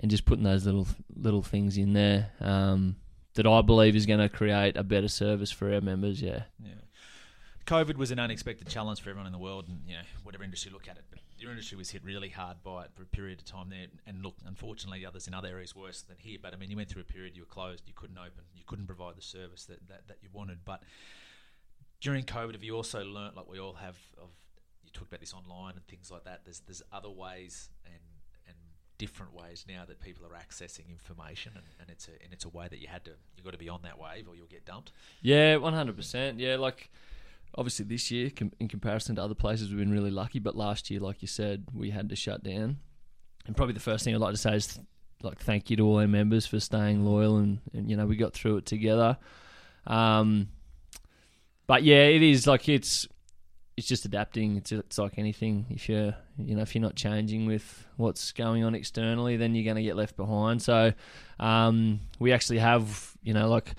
and 0.00 0.10
just 0.10 0.24
putting 0.24 0.44
those 0.44 0.66
little 0.66 0.86
little 1.14 1.42
things 1.42 1.76
in 1.76 1.92
there 1.92 2.30
um, 2.40 2.96
that 3.34 3.46
I 3.46 3.62
believe 3.62 3.94
is 3.94 4.06
going 4.06 4.20
to 4.20 4.28
create 4.28 4.76
a 4.76 4.82
better 4.82 5.08
service 5.08 5.50
for 5.50 5.72
our 5.72 5.80
members. 5.80 6.20
Yeah. 6.20 6.42
Yeah. 6.62 6.72
COVID 7.66 7.96
was 7.96 8.10
an 8.10 8.18
unexpected 8.18 8.68
challenge 8.68 9.00
for 9.00 9.10
everyone 9.10 9.26
in 9.26 9.32
the 9.32 9.38
world, 9.38 9.68
and 9.68 9.80
you 9.86 9.94
know 9.94 10.02
whatever 10.22 10.44
industry 10.44 10.70
you 10.70 10.74
look 10.74 10.88
at 10.88 10.96
it. 10.96 11.04
But 11.10 11.20
your 11.38 11.50
industry 11.50 11.78
was 11.78 11.90
hit 11.90 12.04
really 12.04 12.28
hard 12.28 12.62
by 12.62 12.84
it 12.84 12.90
for 12.94 13.02
a 13.02 13.06
period 13.06 13.40
of 13.40 13.46
time 13.46 13.70
there, 13.70 13.86
and 14.06 14.22
look, 14.22 14.36
unfortunately, 14.46 15.06
others 15.06 15.26
in 15.26 15.34
other 15.34 15.48
areas 15.48 15.74
worse 15.74 16.02
than 16.02 16.16
here. 16.18 16.38
But 16.40 16.52
I 16.52 16.56
mean, 16.56 16.70
you 16.70 16.76
went 16.76 16.88
through 16.88 17.02
a 17.02 17.06
period 17.06 17.36
you 17.36 17.42
were 17.42 17.46
closed, 17.46 17.84
you 17.86 17.94
couldn't 17.94 18.18
open, 18.18 18.44
you 18.54 18.64
couldn't 18.66 18.86
provide 18.86 19.16
the 19.16 19.22
service 19.22 19.64
that, 19.66 19.88
that, 19.88 20.08
that 20.08 20.18
you 20.22 20.28
wanted. 20.32 20.58
But 20.64 20.82
during 22.00 22.24
COVID, 22.24 22.52
have 22.52 22.62
you 22.62 22.76
also 22.76 23.02
learnt, 23.02 23.36
like 23.36 23.48
we 23.48 23.58
all 23.58 23.74
have, 23.74 23.96
of 24.20 24.28
you 24.84 24.90
talked 24.92 25.08
about 25.08 25.20
this 25.20 25.32
online 25.32 25.74
and 25.74 25.86
things 25.86 26.10
like 26.10 26.24
that. 26.24 26.42
There's 26.44 26.60
there's 26.60 26.82
other 26.92 27.10
ways 27.10 27.70
and 27.86 27.94
and 28.46 28.56
different 28.98 29.32
ways 29.32 29.64
now 29.66 29.84
that 29.86 30.00
people 30.00 30.26
are 30.26 30.36
accessing 30.36 30.90
information, 30.90 31.52
and, 31.54 31.64
and 31.80 31.88
it's 31.88 32.08
a 32.08 32.22
and 32.22 32.32
it's 32.34 32.44
a 32.44 32.50
way 32.50 32.68
that 32.68 32.78
you 32.78 32.88
had 32.88 33.06
to 33.06 33.12
you 33.36 33.42
got 33.42 33.52
to 33.52 33.58
be 33.58 33.70
on 33.70 33.80
that 33.82 33.98
wave 33.98 34.28
or 34.28 34.36
you'll 34.36 34.46
get 34.46 34.66
dumped. 34.66 34.92
Yeah, 35.22 35.56
one 35.56 35.72
hundred 35.72 35.96
percent. 35.96 36.38
Yeah, 36.38 36.56
like 36.56 36.90
obviously 37.56 37.84
this 37.84 38.10
year, 38.10 38.30
com- 38.30 38.52
in 38.60 38.68
comparison 38.68 39.16
to 39.16 39.22
other 39.22 39.34
places, 39.34 39.68
we've 39.68 39.78
been 39.78 39.92
really 39.92 40.10
lucky. 40.10 40.38
But 40.38 40.56
last 40.56 40.90
year, 40.90 41.00
like 41.00 41.22
you 41.22 41.28
said, 41.28 41.66
we 41.72 41.90
had 41.90 42.08
to 42.10 42.16
shut 42.16 42.42
down. 42.42 42.78
And 43.46 43.56
probably 43.56 43.74
the 43.74 43.80
first 43.80 44.04
thing 44.04 44.14
I'd 44.14 44.20
like 44.20 44.34
to 44.34 44.38
say 44.38 44.56
is 44.56 44.66
th- 44.66 44.86
like 45.22 45.40
thank 45.40 45.70
you 45.70 45.76
to 45.76 45.82
all 45.86 46.00
our 46.00 46.06
members 46.06 46.46
for 46.46 46.60
staying 46.60 47.04
loyal 47.04 47.38
and, 47.38 47.58
and 47.72 47.88
you 47.88 47.96
know 47.96 48.04
we 48.04 48.16
got 48.16 48.34
through 48.34 48.58
it 48.58 48.66
together. 48.66 49.16
Um, 49.86 50.48
but 51.66 51.82
yeah, 51.82 52.04
it 52.04 52.22
is 52.22 52.46
like 52.46 52.68
it's 52.68 53.08
it's 53.76 53.86
just 53.86 54.04
adapting. 54.04 54.56
It's 54.56 54.72
it's 54.72 54.98
like 54.98 55.18
anything. 55.18 55.66
If 55.70 55.88
you're 55.88 56.14
you 56.38 56.54
know 56.56 56.62
if 56.62 56.74
you're 56.74 56.82
not 56.82 56.94
changing 56.94 57.46
with 57.46 57.86
what's 57.96 58.32
going 58.32 58.64
on 58.64 58.74
externally, 58.74 59.36
then 59.36 59.54
you're 59.54 59.64
going 59.64 59.76
to 59.76 59.82
get 59.82 59.96
left 59.96 60.16
behind. 60.16 60.62
So 60.62 60.92
um, 61.40 62.00
we 62.18 62.32
actually 62.32 62.58
have 62.58 63.12
you 63.22 63.34
know 63.34 63.48
like 63.48 63.74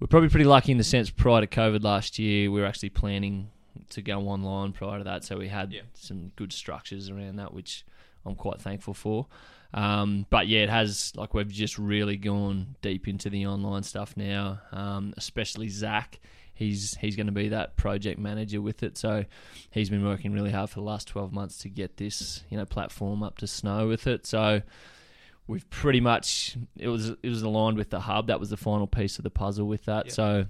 we're 0.00 0.06
probably 0.06 0.28
pretty 0.28 0.44
lucky 0.44 0.72
in 0.72 0.78
the 0.78 0.84
sense 0.84 1.10
prior 1.10 1.40
to 1.40 1.46
COVID 1.46 1.82
last 1.82 2.18
year, 2.18 2.50
we 2.50 2.60
were 2.60 2.66
actually 2.66 2.90
planning 2.90 3.50
to 3.90 4.02
go 4.02 4.20
online 4.28 4.72
prior 4.72 4.98
to 4.98 5.04
that. 5.04 5.24
So 5.24 5.38
we 5.38 5.48
had 5.48 5.72
Yeah. 5.72 5.82
some 5.94 6.32
good 6.36 6.52
structures 6.52 7.08
around 7.10 7.36
that, 7.36 7.52
which 7.54 7.84
I'm 8.24 8.34
quite 8.34 8.60
thankful 8.60 8.94
for. 8.94 9.26
Um, 9.74 10.26
but 10.30 10.46
yeah, 10.48 10.60
it 10.60 10.70
has, 10.70 11.12
like, 11.16 11.34
we've 11.34 11.48
just 11.50 11.78
really 11.78 12.16
gone 12.16 12.76
deep 12.80 13.06
into 13.06 13.28
the 13.28 13.46
online 13.46 13.82
stuff 13.82 14.16
now, 14.16 14.60
um, 14.72 15.12
especially 15.16 15.68
Zach. 15.68 16.20
He's 16.54 16.96
he's 16.96 17.14
going 17.14 17.26
to 17.26 17.32
be 17.32 17.48
that 17.50 17.76
project 17.76 18.18
manager 18.18 18.60
with 18.60 18.82
it, 18.82 18.98
so 18.98 19.24
he's 19.70 19.90
been 19.90 20.04
working 20.04 20.32
really 20.32 20.50
hard 20.50 20.70
for 20.70 20.80
the 20.80 20.84
last 20.86 21.06
twelve 21.06 21.32
months 21.32 21.58
to 21.58 21.68
get 21.68 21.98
this 21.98 22.42
you 22.50 22.56
know 22.56 22.64
platform 22.64 23.22
up 23.22 23.38
to 23.38 23.46
snow 23.46 23.86
with 23.86 24.08
it. 24.08 24.26
So 24.26 24.62
we've 25.48 25.68
pretty 25.70 26.00
much 26.00 26.56
it 26.76 26.88
was 26.88 27.08
it 27.08 27.28
was 27.28 27.42
aligned 27.42 27.76
with 27.76 27.90
the 27.90 28.00
hub. 28.00 28.28
That 28.28 28.38
was 28.38 28.50
the 28.50 28.56
final 28.56 28.86
piece 28.86 29.18
of 29.18 29.24
the 29.24 29.30
puzzle 29.30 29.66
with 29.66 29.86
that. 29.86 30.06
Yeah. 30.06 30.12
So 30.12 30.46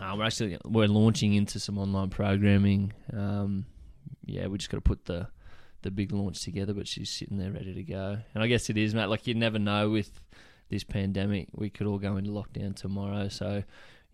uh, 0.00 0.14
we're 0.18 0.24
actually 0.24 0.58
we're 0.64 0.88
launching 0.88 1.32
into 1.32 1.58
some 1.58 1.78
online 1.78 2.10
programming. 2.10 2.92
Um, 3.12 3.64
yeah, 4.26 4.48
we 4.48 4.58
just 4.58 4.70
got 4.70 4.78
to 4.78 4.82
put 4.82 5.06
the 5.06 5.28
the 5.82 5.90
big 5.90 6.12
launch 6.12 6.42
together, 6.42 6.74
but 6.74 6.88
she's 6.88 7.08
sitting 7.08 7.38
there 7.38 7.52
ready 7.52 7.72
to 7.72 7.82
go. 7.82 8.18
And 8.34 8.42
I 8.42 8.48
guess 8.48 8.68
it 8.68 8.76
is, 8.76 8.94
Matt. 8.94 9.08
Like 9.08 9.26
you 9.26 9.34
never 9.34 9.58
know 9.58 9.88
with 9.88 10.10
this 10.68 10.84
pandemic, 10.84 11.48
we 11.52 11.70
could 11.70 11.86
all 11.86 11.98
go 11.98 12.16
into 12.16 12.30
lockdown 12.30 12.74
tomorrow. 12.74 13.28
So 13.28 13.62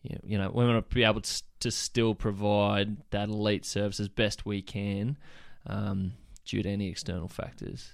you 0.02 0.18
you 0.24 0.38
know, 0.38 0.50
we 0.50 0.64
want 0.64 0.88
to 0.88 0.94
be 0.94 1.04
able 1.04 1.22
to, 1.22 1.42
to 1.60 1.70
still 1.70 2.14
provide 2.14 2.98
that 3.10 3.28
elite 3.28 3.64
service 3.64 3.98
as 3.98 4.08
best 4.08 4.44
we 4.44 4.60
can 4.60 5.16
um, 5.66 6.12
due 6.44 6.62
to 6.62 6.68
any 6.68 6.88
external 6.88 7.28
factors. 7.28 7.92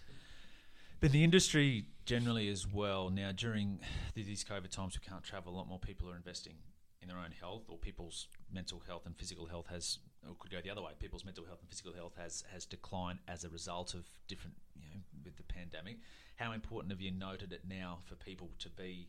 But 1.01 1.13
the 1.13 1.23
industry 1.23 1.87
generally 2.05 2.49
as 2.49 2.67
well 2.67 3.11
now 3.11 3.31
during 3.33 3.79
these 4.15 4.45
COVID 4.45 4.71
times, 4.71 4.99
we 4.99 5.09
can't 5.09 5.23
travel. 5.23 5.55
A 5.55 5.57
lot 5.57 5.69
more 5.69 5.79
people 5.79 6.11
are 6.11 6.17
investing 6.17 6.55
in 7.01 7.09
their 7.09 7.19
own 7.19 7.33
health, 7.39 7.63
or 7.69 7.79
people's 7.79 8.27
mental 8.53 8.83
health 8.87 9.07
and 9.07 9.17
physical 9.17 9.47
health 9.47 9.67
has, 9.71 9.99
or 10.29 10.35
could 10.41 10.51
go 10.51 10.61
the 10.61 10.71
other 10.71 10.83
way. 10.83 10.91
People's 10.99 11.25
mental 11.25 11.45
health 11.45 11.61
and 11.61 11.69
physical 11.71 11.93
health 11.93 12.15
has 12.19 12.43
has 12.53 12.65
declined 12.67 13.21
as 13.29 13.45
a 13.45 13.49
result 13.49 13.95
of 13.95 14.11
different, 14.27 14.57
you 14.75 14.89
know, 14.89 15.01
with 15.25 15.37
the 15.37 15.45
pandemic. 15.45 15.99
How 16.37 16.53
important 16.53 16.93
have 16.93 17.01
you 17.01 17.13
noted 17.13 17.53
it 17.53 17.63
now 17.69 17.99
for 18.05 18.17
people 18.17 18.51
to 18.59 18.69
be 18.69 19.09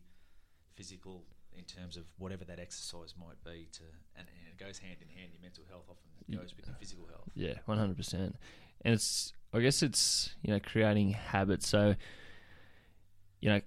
physical 0.76 1.24
in 1.58 1.64
terms 1.64 1.98
of 1.98 2.06
whatever 2.20 2.46
that 2.46 2.60
exercise 2.60 3.16
might 3.20 3.44
be? 3.44 3.68
To 3.74 3.84
and, 4.16 4.28
and 4.28 4.48
it 4.48 4.64
goes 4.64 4.78
hand 4.78 4.98
in 5.02 5.10
hand. 5.10 5.32
Your 5.34 5.42
mental 5.42 5.64
health 5.68 5.86
often 5.90 6.38
goes 6.38 6.54
with 6.56 6.68
your 6.68 6.76
physical 6.76 7.08
health. 7.08 7.30
Yeah, 7.34 7.56
one 7.66 7.80
hundred 7.80 7.98
percent. 7.98 8.36
And 8.86 8.94
it's 8.94 9.34
I 9.54 9.60
guess 9.60 9.82
it's 9.82 10.36
you 10.42 10.54
know 10.54 10.60
creating 10.60 11.12
habits. 11.12 11.68
So 11.68 11.96
you 13.42 13.50
know 13.50 13.62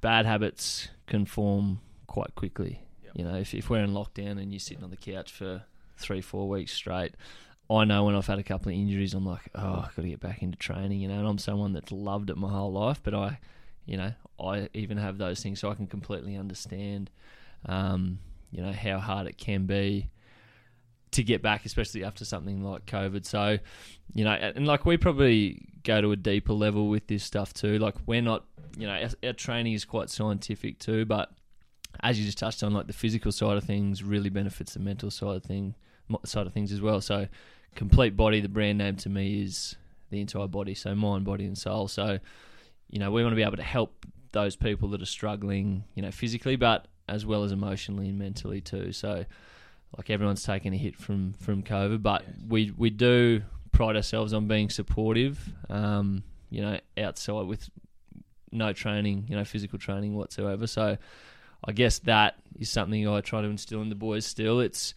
bad 0.00 0.26
habits 0.26 0.88
can 1.06 1.26
form 1.26 1.80
quite 2.06 2.34
quickly. 2.34 2.82
Yep. 3.04 3.12
You 3.14 3.24
know 3.24 3.34
if 3.36 3.54
if 3.54 3.70
we're 3.70 3.82
in 3.82 3.92
lockdown 3.92 4.40
and 4.40 4.52
you're 4.52 4.60
sitting 4.60 4.84
on 4.84 4.90
the 4.90 4.96
couch 4.96 5.32
for 5.32 5.64
three 5.96 6.20
four 6.20 6.48
weeks 6.48 6.72
straight. 6.72 7.14
I 7.70 7.84
know 7.84 8.04
when 8.04 8.14
I've 8.14 8.26
had 8.26 8.38
a 8.38 8.42
couple 8.42 8.72
of 8.72 8.78
injuries, 8.78 9.12
I'm 9.12 9.26
like, 9.26 9.50
oh, 9.54 9.84
I've 9.84 9.94
got 9.94 10.00
to 10.00 10.08
get 10.08 10.20
back 10.20 10.42
into 10.42 10.56
training, 10.56 11.00
you 11.00 11.08
know. 11.08 11.18
And 11.18 11.28
I'm 11.28 11.36
someone 11.36 11.74
that's 11.74 11.92
loved 11.92 12.30
it 12.30 12.38
my 12.38 12.48
whole 12.48 12.72
life, 12.72 13.00
but 13.02 13.12
I, 13.12 13.38
you 13.84 13.98
know, 13.98 14.12
I 14.42 14.70
even 14.72 14.96
have 14.96 15.18
those 15.18 15.42
things, 15.42 15.60
so 15.60 15.70
I 15.70 15.74
can 15.74 15.86
completely 15.86 16.34
understand, 16.34 17.10
um, 17.66 18.20
you 18.50 18.62
know, 18.62 18.72
how 18.72 19.00
hard 19.00 19.26
it 19.26 19.36
can 19.36 19.66
be 19.66 20.08
to 21.12 21.22
get 21.22 21.42
back, 21.42 21.64
especially 21.64 22.04
after 22.04 22.24
something 22.24 22.62
like 22.62 22.86
COVID. 22.86 23.24
So, 23.24 23.58
you 24.14 24.24
know, 24.24 24.32
and 24.32 24.66
like 24.66 24.84
we 24.84 24.96
probably 24.96 25.68
go 25.84 26.00
to 26.00 26.12
a 26.12 26.16
deeper 26.16 26.52
level 26.52 26.88
with 26.88 27.06
this 27.06 27.24
stuff 27.24 27.54
too. 27.54 27.78
Like 27.78 27.94
we're 28.06 28.22
not, 28.22 28.44
you 28.76 28.86
know, 28.86 28.92
our, 28.92 29.08
our 29.28 29.32
training 29.32 29.72
is 29.72 29.84
quite 29.84 30.10
scientific 30.10 30.78
too, 30.78 31.04
but 31.04 31.30
as 32.00 32.18
you 32.18 32.26
just 32.26 32.38
touched 32.38 32.62
on, 32.62 32.72
like 32.72 32.86
the 32.86 32.92
physical 32.92 33.32
side 33.32 33.56
of 33.56 33.64
things 33.64 34.02
really 34.02 34.30
benefits 34.30 34.74
the 34.74 34.80
mental 34.80 35.10
side 35.10 35.36
of 35.36 35.42
thing 35.42 35.74
side 36.24 36.46
of 36.46 36.52
things 36.52 36.72
as 36.72 36.80
well. 36.80 37.00
So, 37.00 37.28
complete 37.74 38.16
body, 38.16 38.40
the 38.40 38.48
brand 38.48 38.78
name 38.78 38.96
to 38.96 39.08
me 39.08 39.42
is 39.42 39.76
the 40.10 40.20
entire 40.20 40.46
body, 40.46 40.74
so 40.74 40.94
mind, 40.94 41.24
body, 41.24 41.44
and 41.44 41.56
soul. 41.56 41.88
So, 41.88 42.18
you 42.90 42.98
know, 42.98 43.10
we 43.10 43.22
want 43.22 43.32
to 43.32 43.36
be 43.36 43.42
able 43.42 43.56
to 43.56 43.62
help 43.62 44.06
those 44.32 44.56
people 44.56 44.88
that 44.90 45.02
are 45.02 45.06
struggling, 45.06 45.84
you 45.94 46.02
know, 46.02 46.10
physically, 46.10 46.56
but 46.56 46.86
as 47.08 47.24
well 47.24 47.44
as 47.44 47.52
emotionally 47.52 48.08
and 48.08 48.18
mentally 48.18 48.60
too. 48.60 48.92
So, 48.92 49.24
like 49.96 50.10
everyone's 50.10 50.42
taken 50.42 50.72
a 50.72 50.76
hit 50.76 50.96
from 50.96 51.32
from 51.34 51.62
COVID, 51.62 52.02
but 52.02 52.22
Yeah. 52.22 52.34
we 52.48 52.70
we 52.76 52.90
do 52.90 53.42
pride 53.72 53.96
ourselves 53.96 54.32
on 54.32 54.46
being 54.48 54.70
supportive. 54.70 55.52
Um, 55.68 56.22
you 56.50 56.62
know, 56.62 56.78
outside 56.96 57.46
with 57.46 57.68
no 58.50 58.72
training, 58.72 59.26
you 59.28 59.36
know, 59.36 59.44
physical 59.44 59.78
training 59.78 60.14
whatsoever. 60.14 60.66
So, 60.66 60.96
I 61.64 61.72
guess 61.72 61.98
that 62.00 62.36
is 62.58 62.70
something 62.70 63.06
I 63.06 63.20
try 63.20 63.42
to 63.42 63.48
instill 63.48 63.82
in 63.82 63.88
the 63.88 63.94
boys. 63.94 64.24
Still, 64.24 64.60
it's 64.60 64.94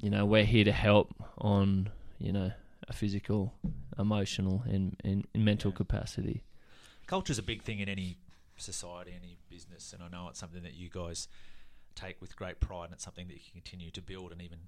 you 0.00 0.10
know 0.10 0.24
we're 0.26 0.44
here 0.44 0.64
to 0.64 0.72
help 0.72 1.14
on 1.38 1.90
you 2.18 2.32
know 2.32 2.50
a 2.88 2.92
physical, 2.92 3.54
emotional, 3.98 4.62
and 4.66 4.96
and, 5.04 5.26
mental 5.34 5.72
capacity. 5.72 6.42
Culture 7.06 7.30
is 7.32 7.38
a 7.38 7.42
big 7.42 7.62
thing 7.62 7.78
in 7.80 7.88
any 7.88 8.18
society, 8.56 9.12
any 9.14 9.38
business, 9.48 9.92
and 9.92 10.02
I 10.02 10.08
know 10.08 10.28
it's 10.28 10.38
something 10.40 10.62
that 10.62 10.74
you 10.74 10.88
guys 10.90 11.28
take 11.98 12.20
with 12.20 12.36
great 12.36 12.60
pride, 12.60 12.84
and 12.86 12.94
it's 12.94 13.04
something 13.04 13.26
that 13.28 13.34
you 13.34 13.40
can 13.40 13.60
continue 13.60 13.90
to 13.90 14.02
build. 14.02 14.32
And 14.32 14.40
even 14.42 14.58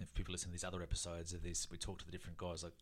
if 0.00 0.12
people 0.14 0.32
listen 0.32 0.48
to 0.48 0.52
these 0.52 0.64
other 0.64 0.82
episodes 0.82 1.32
of 1.32 1.42
this, 1.42 1.68
we 1.70 1.76
talk 1.76 1.98
to 1.98 2.04
the 2.06 2.12
different 2.12 2.38
guys. 2.38 2.62
Like 2.62 2.72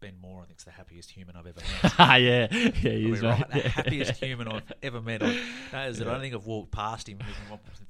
Ben 0.00 0.14
Moore, 0.20 0.42
I 0.42 0.46
think, 0.46 0.58
is 0.60 0.64
the 0.64 0.70
happiest 0.70 1.10
human 1.10 1.34
I've 1.34 1.46
ever 1.46 1.60
met. 1.82 1.92
yeah, 2.20 2.46
yeah, 2.52 2.70
he 2.72 3.10
is 3.10 3.20
right? 3.22 3.40
right. 3.40 3.50
The 3.50 3.68
happiest 3.68 4.22
human 4.22 4.46
I've 4.48 4.72
ever 4.82 5.00
met. 5.00 5.22
I, 5.22 5.36
that 5.72 5.88
is 5.90 6.00
it. 6.00 6.06
I 6.06 6.12
don't 6.12 6.20
think 6.20 6.34
I've 6.34 6.46
walked 6.46 6.70
past 6.70 7.08
him 7.08 7.18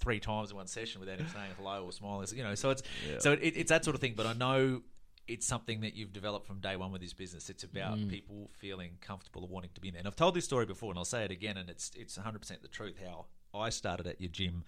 three 0.01 0.21
times 0.21 0.51
in 0.51 0.57
one 0.57 0.67
session 0.69 1.01
without 1.01 1.19
him 1.21 1.27
saying 1.29 1.51
hello 1.59 1.85
or 1.85 1.93
smiling. 1.93 2.27
You 2.35 2.45
know, 2.45 2.55
so 2.55 2.71
it's 2.71 2.83
Yeah. 3.07 3.19
so 3.19 3.33
it, 3.33 3.41
it's 3.57 3.69
that 3.69 3.85
sort 3.85 3.95
of 3.95 4.01
thing. 4.01 4.15
But 4.17 4.27
I 4.27 4.33
know 4.33 4.83
it's 5.27 5.47
something 5.47 5.83
that 5.83 5.95
you've 5.95 6.15
developed 6.15 6.47
from 6.47 6.59
day 6.61 6.77
one 6.77 6.91
with 6.91 7.03
this 7.03 7.13
business. 7.13 7.51
It's 7.51 7.63
about 7.63 7.99
Mm. 7.99 8.09
people 8.09 8.49
feeling 8.55 8.93
comfortable 9.03 9.43
and 9.43 9.51
wanting 9.51 9.71
to 9.75 9.81
be 9.83 9.89
in 9.89 9.93
there. 9.95 9.99
And 9.99 10.09
I've 10.09 10.17
told 10.17 10.33
this 10.35 10.47
story 10.47 10.65
before, 10.65 10.91
and 10.91 10.99
I'll 10.99 11.05
say 11.05 11.25
it 11.27 11.31
again, 11.31 11.59
and 11.59 11.69
it's 11.69 11.91
it's 11.95 12.17
100 12.17 12.39
percent 12.39 12.63
the 12.63 12.69
truth. 12.69 12.95
How 13.05 13.27
I 13.53 13.69
started 13.69 14.07
at 14.07 14.19
your 14.21 14.31
gym. 14.31 14.65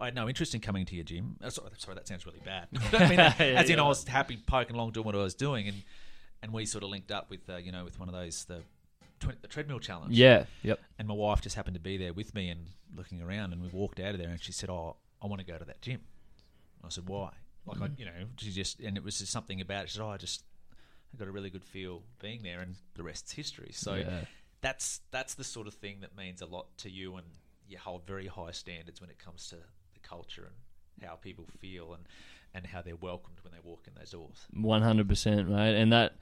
I 0.00 0.06
had 0.06 0.14
no 0.14 0.28
interest 0.28 0.54
in 0.54 0.60
coming 0.60 0.86
to 0.86 0.94
your 0.94 1.04
gym. 1.04 1.36
Uh, 1.42 1.50
sorry, 1.50 1.70
sorry, 1.76 1.94
that 1.94 2.08
sounds 2.08 2.24
really 2.26 2.40
bad. 2.44 2.68
I 2.92 3.06
mean 3.08 3.16
that. 3.16 3.36
Yeah, 3.38 3.46
as 3.60 3.68
in, 3.68 3.76
you're 3.76 3.84
I 3.84 3.88
was 3.88 4.04
happy 4.04 4.38
poking 4.46 4.74
along 4.76 4.92
doing 4.92 5.04
what 5.06 5.14
I 5.14 5.18
was 5.18 5.34
doing, 5.34 5.68
and 5.68 5.82
and 6.42 6.52
we 6.52 6.64
sort 6.64 6.82
of 6.84 6.90
linked 6.90 7.10
up 7.12 7.28
with 7.30 7.48
uh, 7.50 7.56
you 7.56 7.70
know 7.72 7.84
with 7.84 7.98
one 8.00 8.08
of 8.08 8.14
those 8.14 8.44
the 8.46 8.62
tw- 9.20 9.40
the 9.42 9.48
treadmill 9.48 9.78
challenge. 9.78 10.16
Yeah. 10.16 10.44
Yep. 10.62 10.80
And 10.98 11.06
my 11.08 11.14
wife 11.14 11.42
just 11.42 11.54
happened 11.56 11.74
to 11.74 11.80
be 11.80 11.96
there 11.98 12.12
with 12.12 12.34
me 12.34 12.48
and 12.48 12.66
looking 12.96 13.20
around, 13.20 13.52
and 13.52 13.60
we 13.62 13.68
walked 13.68 14.00
out 14.00 14.14
of 14.14 14.18
there, 14.18 14.30
and 14.30 14.40
she 14.40 14.52
said, 14.52 14.70
"Oh, 14.70 14.96
I 15.22 15.26
want 15.26 15.40
to 15.40 15.46
go 15.46 15.58
to 15.58 15.64
that 15.66 15.82
gym." 15.82 16.00
I 16.84 16.88
said, 16.88 17.06
"Why?" 17.08 17.30
Like 17.66 17.80
I, 17.82 17.90
you 17.98 18.06
know, 18.06 18.12
she 18.38 18.50
just 18.52 18.80
and 18.80 18.96
it 18.96 19.04
was 19.04 19.18
just 19.18 19.30
something 19.30 19.60
about. 19.60 19.84
It. 19.84 19.90
She 19.90 19.98
said, 19.98 20.02
"Oh, 20.04 20.08
I 20.10 20.16
just 20.16 20.44
I 21.12 21.18
got 21.18 21.28
a 21.28 21.30
really 21.30 21.50
good 21.50 21.64
feel 21.64 22.02
being 22.20 22.42
there, 22.42 22.60
and 22.60 22.76
the 22.94 23.02
rest's 23.02 23.32
history." 23.32 23.70
So 23.74 23.96
Yeah. 23.96 24.20
that's 24.62 25.00
that's 25.10 25.34
the 25.34 25.44
sort 25.44 25.66
of 25.66 25.74
thing 25.74 25.98
that 26.00 26.16
means 26.16 26.40
a 26.40 26.46
lot 26.46 26.66
to 26.78 26.90
you, 26.90 27.16
and 27.16 27.26
you 27.68 27.76
hold 27.76 28.06
very 28.06 28.26
high 28.28 28.52
standards 28.52 29.00
when 29.00 29.10
it 29.10 29.18
comes 29.18 29.46
to 29.50 29.56
culture 30.10 30.46
and 31.00 31.08
how 31.08 31.14
people 31.16 31.46
feel 31.60 31.86
and 31.94 32.04
and 32.52 32.66
how 32.66 32.82
they're 32.82 32.96
welcomed 33.10 33.38
when 33.44 33.52
they 33.52 33.60
walk 33.70 33.82
in 33.86 33.92
those 33.98 34.10
doors. 34.10 34.38
One 34.52 34.82
hundred 34.82 35.08
percent, 35.08 35.48
mate. 35.48 35.76
And 35.80 35.92
that, 35.92 36.16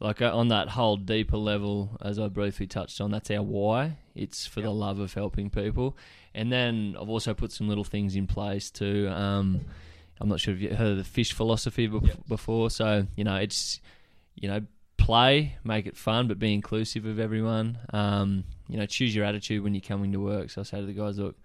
like, 0.00 0.22
uh, 0.22 0.30
on 0.40 0.46
that 0.48 0.68
whole 0.68 0.96
deeper 0.96 1.36
level, 1.36 1.98
as 2.00 2.20
I 2.20 2.28
briefly 2.28 2.68
touched 2.68 3.00
on, 3.00 3.10
that's 3.10 3.30
our 3.32 3.42
why. 3.42 3.96
It's 4.14 4.46
for 4.46 4.60
the 4.60 4.70
love 4.70 5.00
of 5.00 5.12
helping 5.14 5.50
people. 5.50 5.96
And 6.34 6.52
then 6.52 6.96
I've 7.00 7.08
also 7.08 7.34
put 7.34 7.50
some 7.50 7.68
little 7.68 7.82
things 7.84 8.14
in 8.14 8.26
place 8.28 8.70
too. 8.70 9.08
Um, 9.10 9.60
I'm 10.20 10.28
not 10.28 10.38
sure 10.38 10.54
if 10.54 10.60
you've 10.60 10.78
heard 10.78 10.92
of 10.92 10.98
the 10.98 11.04
fish 11.18 11.32
philosophy 11.32 11.88
bef- 11.88 12.06
Yep. 12.06 12.28
before. 12.28 12.70
So 12.70 13.06
you 13.16 13.24
know, 13.24 13.36
it's 13.36 13.80
you 14.36 14.48
know, 14.48 14.60
play, 14.98 15.56
make 15.64 15.86
it 15.86 15.96
fun, 15.96 16.28
but 16.28 16.38
be 16.38 16.54
inclusive 16.54 17.04
of 17.06 17.18
everyone. 17.18 17.76
Um, 17.92 18.44
you 18.68 18.76
know, 18.78 18.86
choose 18.86 19.12
your 19.16 19.24
attitude 19.24 19.64
when 19.64 19.74
you're 19.74 19.80
coming 19.92 20.12
to 20.12 20.20
work. 20.20 20.50
So 20.50 20.60
I 20.60 20.64
say 20.64 20.78
to 20.80 20.86
the 20.86 20.92
guys, 20.92 21.18
look. 21.18 21.36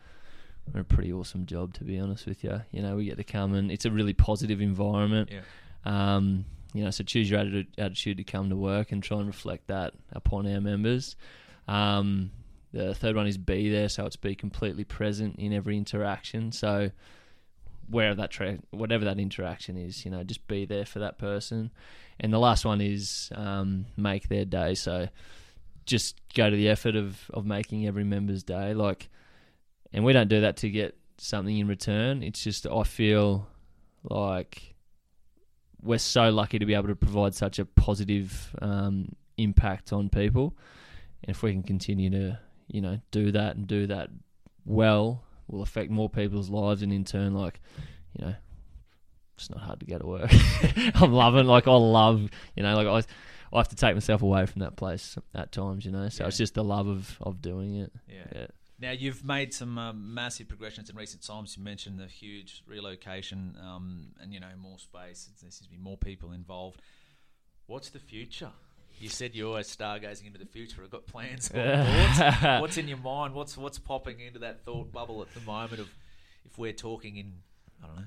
A 0.76 0.84
pretty 0.84 1.12
awesome 1.14 1.46
job, 1.46 1.74
to 1.76 1.84
be 1.84 2.00
honest 2.00 2.26
with 2.26 2.44
you. 2.44 2.62
You 2.72 2.82
know, 2.82 2.96
we 2.98 3.06
get 3.06 3.18
to 3.18 3.24
come 3.24 3.54
and 3.54 3.72
it's 3.72 3.86
a 3.86 3.92
really 3.92 4.14
positive 4.14 4.62
environment. 4.62 5.30
Yeah. 5.32 5.42
Um, 5.86 6.46
you 6.74 6.84
know, 6.84 6.92
so 6.92 7.04
choose 7.04 7.30
your 7.30 7.40
attitude, 7.40 7.68
attitude 7.78 8.18
to 8.18 8.24
come 8.24 8.50
to 8.50 8.56
work 8.56 8.92
and 8.92 9.02
try 9.02 9.18
and 9.18 9.28
reflect 9.28 9.68
that 9.68 9.94
upon 10.12 10.46
our 10.52 10.62
members. 10.62 11.16
Um, 11.68 12.32
the 12.74 12.94
third 12.94 13.16
one 13.16 13.28
is 13.28 13.38
be 13.38 13.70
there, 13.70 13.90
so 13.90 14.06
it's 14.06 14.18
be 14.18 14.36
completely 14.36 14.84
present 14.84 15.38
in 15.38 15.54
every 15.54 15.78
interaction. 15.78 16.52
So 16.52 16.92
wherever 17.90 18.16
that 18.16 18.32
tra- 18.32 18.60
whatever 18.72 19.06
that 19.06 19.20
interaction 19.20 19.78
is, 19.78 20.04
you 20.04 20.12
know, 20.12 20.24
just 20.24 20.46
be 20.48 20.66
there 20.66 20.86
for 20.86 21.00
that 21.00 21.18
person. 21.18 21.72
And 22.20 22.34
the 22.34 22.40
last 22.40 22.66
one 22.66 22.82
is 22.82 23.32
um, 23.34 23.86
make 23.96 24.28
their 24.28 24.46
day. 24.46 24.76
So 24.76 25.08
just 25.86 26.20
go 26.34 26.50
to 26.50 26.56
the 26.56 26.70
effort 26.70 26.96
of 26.96 27.32
of 27.34 27.46
making 27.46 27.88
every 27.88 28.04
member's 28.04 28.44
day. 28.44 28.74
Like, 28.74 29.10
and 29.94 30.04
we 30.04 30.14
don't 30.14 30.28
do 30.28 30.42
that 30.42 30.58
to 30.58 30.70
get 30.70 30.98
something 31.18 31.58
in 31.58 31.68
return. 31.68 32.24
It's 32.24 32.44
just 32.44 32.68
I 32.68 32.84
feel 32.84 33.48
like 34.04 34.76
we're 35.82 35.98
so 36.00 36.30
lucky 36.30 36.60
to 36.60 36.66
be 36.66 36.74
able 36.74 36.88
to 36.88 36.96
provide 36.96 37.34
such 37.36 37.60
a 37.60 37.66
positive 37.66 38.56
um, 38.62 39.10
impact 39.38 39.94
on 39.94 40.10
people. 40.10 40.56
And 41.24 41.36
if 41.36 41.44
we 41.44 41.52
can 41.52 41.64
continue 41.64 42.10
to, 42.12 42.40
you 42.68 42.82
know, 42.82 43.00
do 43.12 43.32
that 43.32 43.56
and 43.56 43.68
do 43.68 43.88
that 43.88 44.10
well, 44.66 45.24
will 45.48 45.62
affect 45.62 45.90
more 45.92 46.10
people's 46.10 46.50
lives, 46.50 46.82
and 46.82 46.92
in 46.92 47.06
turn, 47.06 47.34
like, 47.34 47.60
you 48.18 48.26
know, 48.26 48.36
it's 49.38 49.50
not 49.50 49.60
hard 49.60 49.80
to 49.80 49.86
go 49.86 49.98
to 50.00 50.06
work. 50.08 50.32
I'm 50.96 51.14
loving, 51.14 51.46
like, 51.46 51.68
I 51.68 51.76
love, 51.76 52.28
you 52.56 52.64
know, 52.64 52.76
like 52.76 52.88
I, 52.88 53.56
I 53.56 53.60
have 53.60 53.70
to 53.70 53.76
take 53.76 53.94
myself 53.96 54.22
away 54.24 54.46
from 54.48 54.60
that 54.62 54.76
place 54.76 55.18
at 55.34 55.52
times, 55.52 55.86
you 55.86 55.92
know. 55.92 56.10
So 56.10 56.24
Yeah. 56.24 56.28
it's 56.28 56.38
just 56.38 56.56
the 56.56 56.64
love 56.64 56.88
of 56.88 57.18
of 57.22 57.42
doing 57.42 57.76
it. 57.76 57.92
Yeah. 58.10 58.26
Yeah. 58.36 58.48
Now 58.80 58.92
you've 58.92 59.24
made 59.26 59.54
some 59.54 59.78
um, 59.78 60.14
massive 60.14 60.48
progressions 60.48 60.90
in 60.90 60.96
recent 60.96 61.26
times. 61.26 61.58
You 61.58 61.64
mentioned 61.64 62.00
the 62.00 62.06
huge 62.06 62.62
relocation, 62.68 63.56
um, 63.62 64.10
and 64.22 64.34
you 64.34 64.40
know 64.40 64.48
more 64.62 64.78
space. 64.78 65.26
There 65.26 65.38
seems 65.52 65.60
to 65.62 65.70
be 65.70 65.78
more 65.78 65.98
people 65.98 66.32
involved. 66.32 66.82
What's 67.66 67.90
the 67.90 68.00
future? 68.00 68.52
You 69.00 69.10
said 69.10 69.36
you're 69.36 69.48
always 69.50 69.68
stargazing 69.76 70.26
into 70.28 70.40
the 70.40 70.46
future. 70.46 70.82
I've 70.84 70.90
got 70.90 71.06
plans. 71.08 71.50
What? 71.52 71.62
What's 72.62 72.78
in 72.78 72.88
your 72.88 72.98
mind? 72.98 73.34
What's 73.34 73.58
what's 73.58 73.80
popping 73.80 74.20
into 74.20 74.40
that 74.40 74.64
thought 74.64 74.92
bubble 74.92 75.22
at 75.22 75.34
the 75.34 75.42
moment 75.42 75.82
of 75.82 75.90
if 76.46 76.58
we're 76.58 76.74
talking 76.74 77.18
in 77.18 77.34
I 77.84 77.88
don't 77.88 77.96
know 77.98 78.02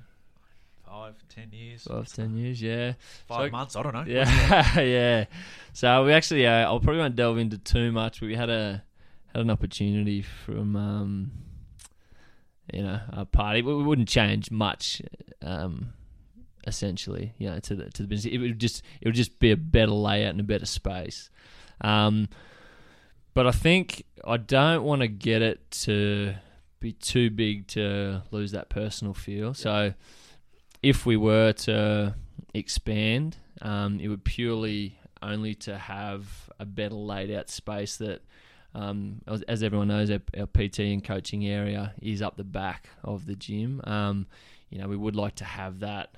five, 0.87 1.15
ten 1.29 1.49
years, 1.53 1.85
Five, 1.85 2.13
ten 2.13 2.37
years, 2.37 2.61
yeah. 2.61 2.95
five 3.29 3.49
So- 3.49 3.51
months. 3.53 3.77
I 3.77 3.83
don't 3.85 3.95
know. 3.95 4.05
Yeah, 4.07 4.81
yeah. 4.81 5.25
So 5.73 6.05
we 6.05 6.13
actually, 6.13 6.47
uh, 6.47 6.63
I 6.75 6.79
probably 6.79 6.99
won't 6.99 7.15
delve 7.15 7.39
into 7.39 7.59
too 7.59 7.93
much. 7.93 8.19
But 8.21 8.27
we 8.27 8.35
had 8.35 8.51
a 8.51 8.83
had 9.33 9.43
an 9.43 9.51
opportunity 9.51 10.23
from, 10.23 10.77
um, 10.77 11.33
you 12.73 12.83
know, 12.83 13.01
a 13.11 13.25
party. 13.25 13.63
We 13.63 13.83
wouldn't 13.83 14.09
change 14.09 14.51
much, 14.51 15.03
um, 15.43 15.93
essentially, 16.67 17.35
you 17.39 17.49
know, 17.49 17.59
to 17.61 17.75
the 17.75 17.91
to 17.91 18.03
the 18.03 18.09
business. 18.09 18.33
It 18.33 18.39
would 18.39 18.59
just 18.59 18.83
it 19.01 19.09
would 19.09 19.15
just 19.15 19.39
be 19.39 19.51
a 19.51 19.57
better 19.57 19.93
layout 19.93 20.31
and 20.31 20.41
a 20.41 20.45
better 20.45 20.67
space. 20.67 21.31
Um, 21.81 22.29
but 23.35 23.47
I 23.47 23.53
think 23.53 24.05
I 24.25 24.37
don't 24.37 24.83
want 24.83 25.03
to 25.03 25.09
get 25.09 25.43
it 25.43 25.71
to 25.83 26.35
be 26.81 26.93
too 26.93 27.31
big 27.31 27.69
to 27.69 28.23
lose 28.31 28.53
that 28.53 28.69
personal 28.69 29.15
feel. 29.15 29.55
So 29.55 29.95
if 30.83 31.07
we 31.07 31.17
were 31.17 31.53
to 31.53 32.15
expand, 32.55 33.37
um, 33.63 34.01
it 34.01 34.09
would 34.09 34.25
purely 34.25 34.99
only 35.23 35.55
to 35.55 35.77
have 35.77 36.51
a 36.59 36.65
better 36.65 36.95
laid 36.95 37.31
out 37.31 37.51
space 37.51 37.97
that, 37.99 38.23
um, 38.75 39.21
as, 39.27 39.43
as 39.43 39.63
everyone 39.63 39.89
knows, 39.89 40.11
our, 40.11 40.21
our 40.39 40.47
PT 40.47 40.81
and 40.81 41.03
coaching 41.03 41.47
area 41.47 41.95
is 42.01 42.23
up 42.23 42.37
the 42.37 42.45
back 42.45 42.89
of 43.03 43.27
the 43.27 43.35
gym. 43.35 43.81
Um, 43.85 44.27
you 44.71 44.79
know, 44.79 44.89
we 44.89 44.97
would 44.97 45.17
like 45.17 45.37
to 45.37 45.45
have 45.45 45.81
that, 45.81 46.15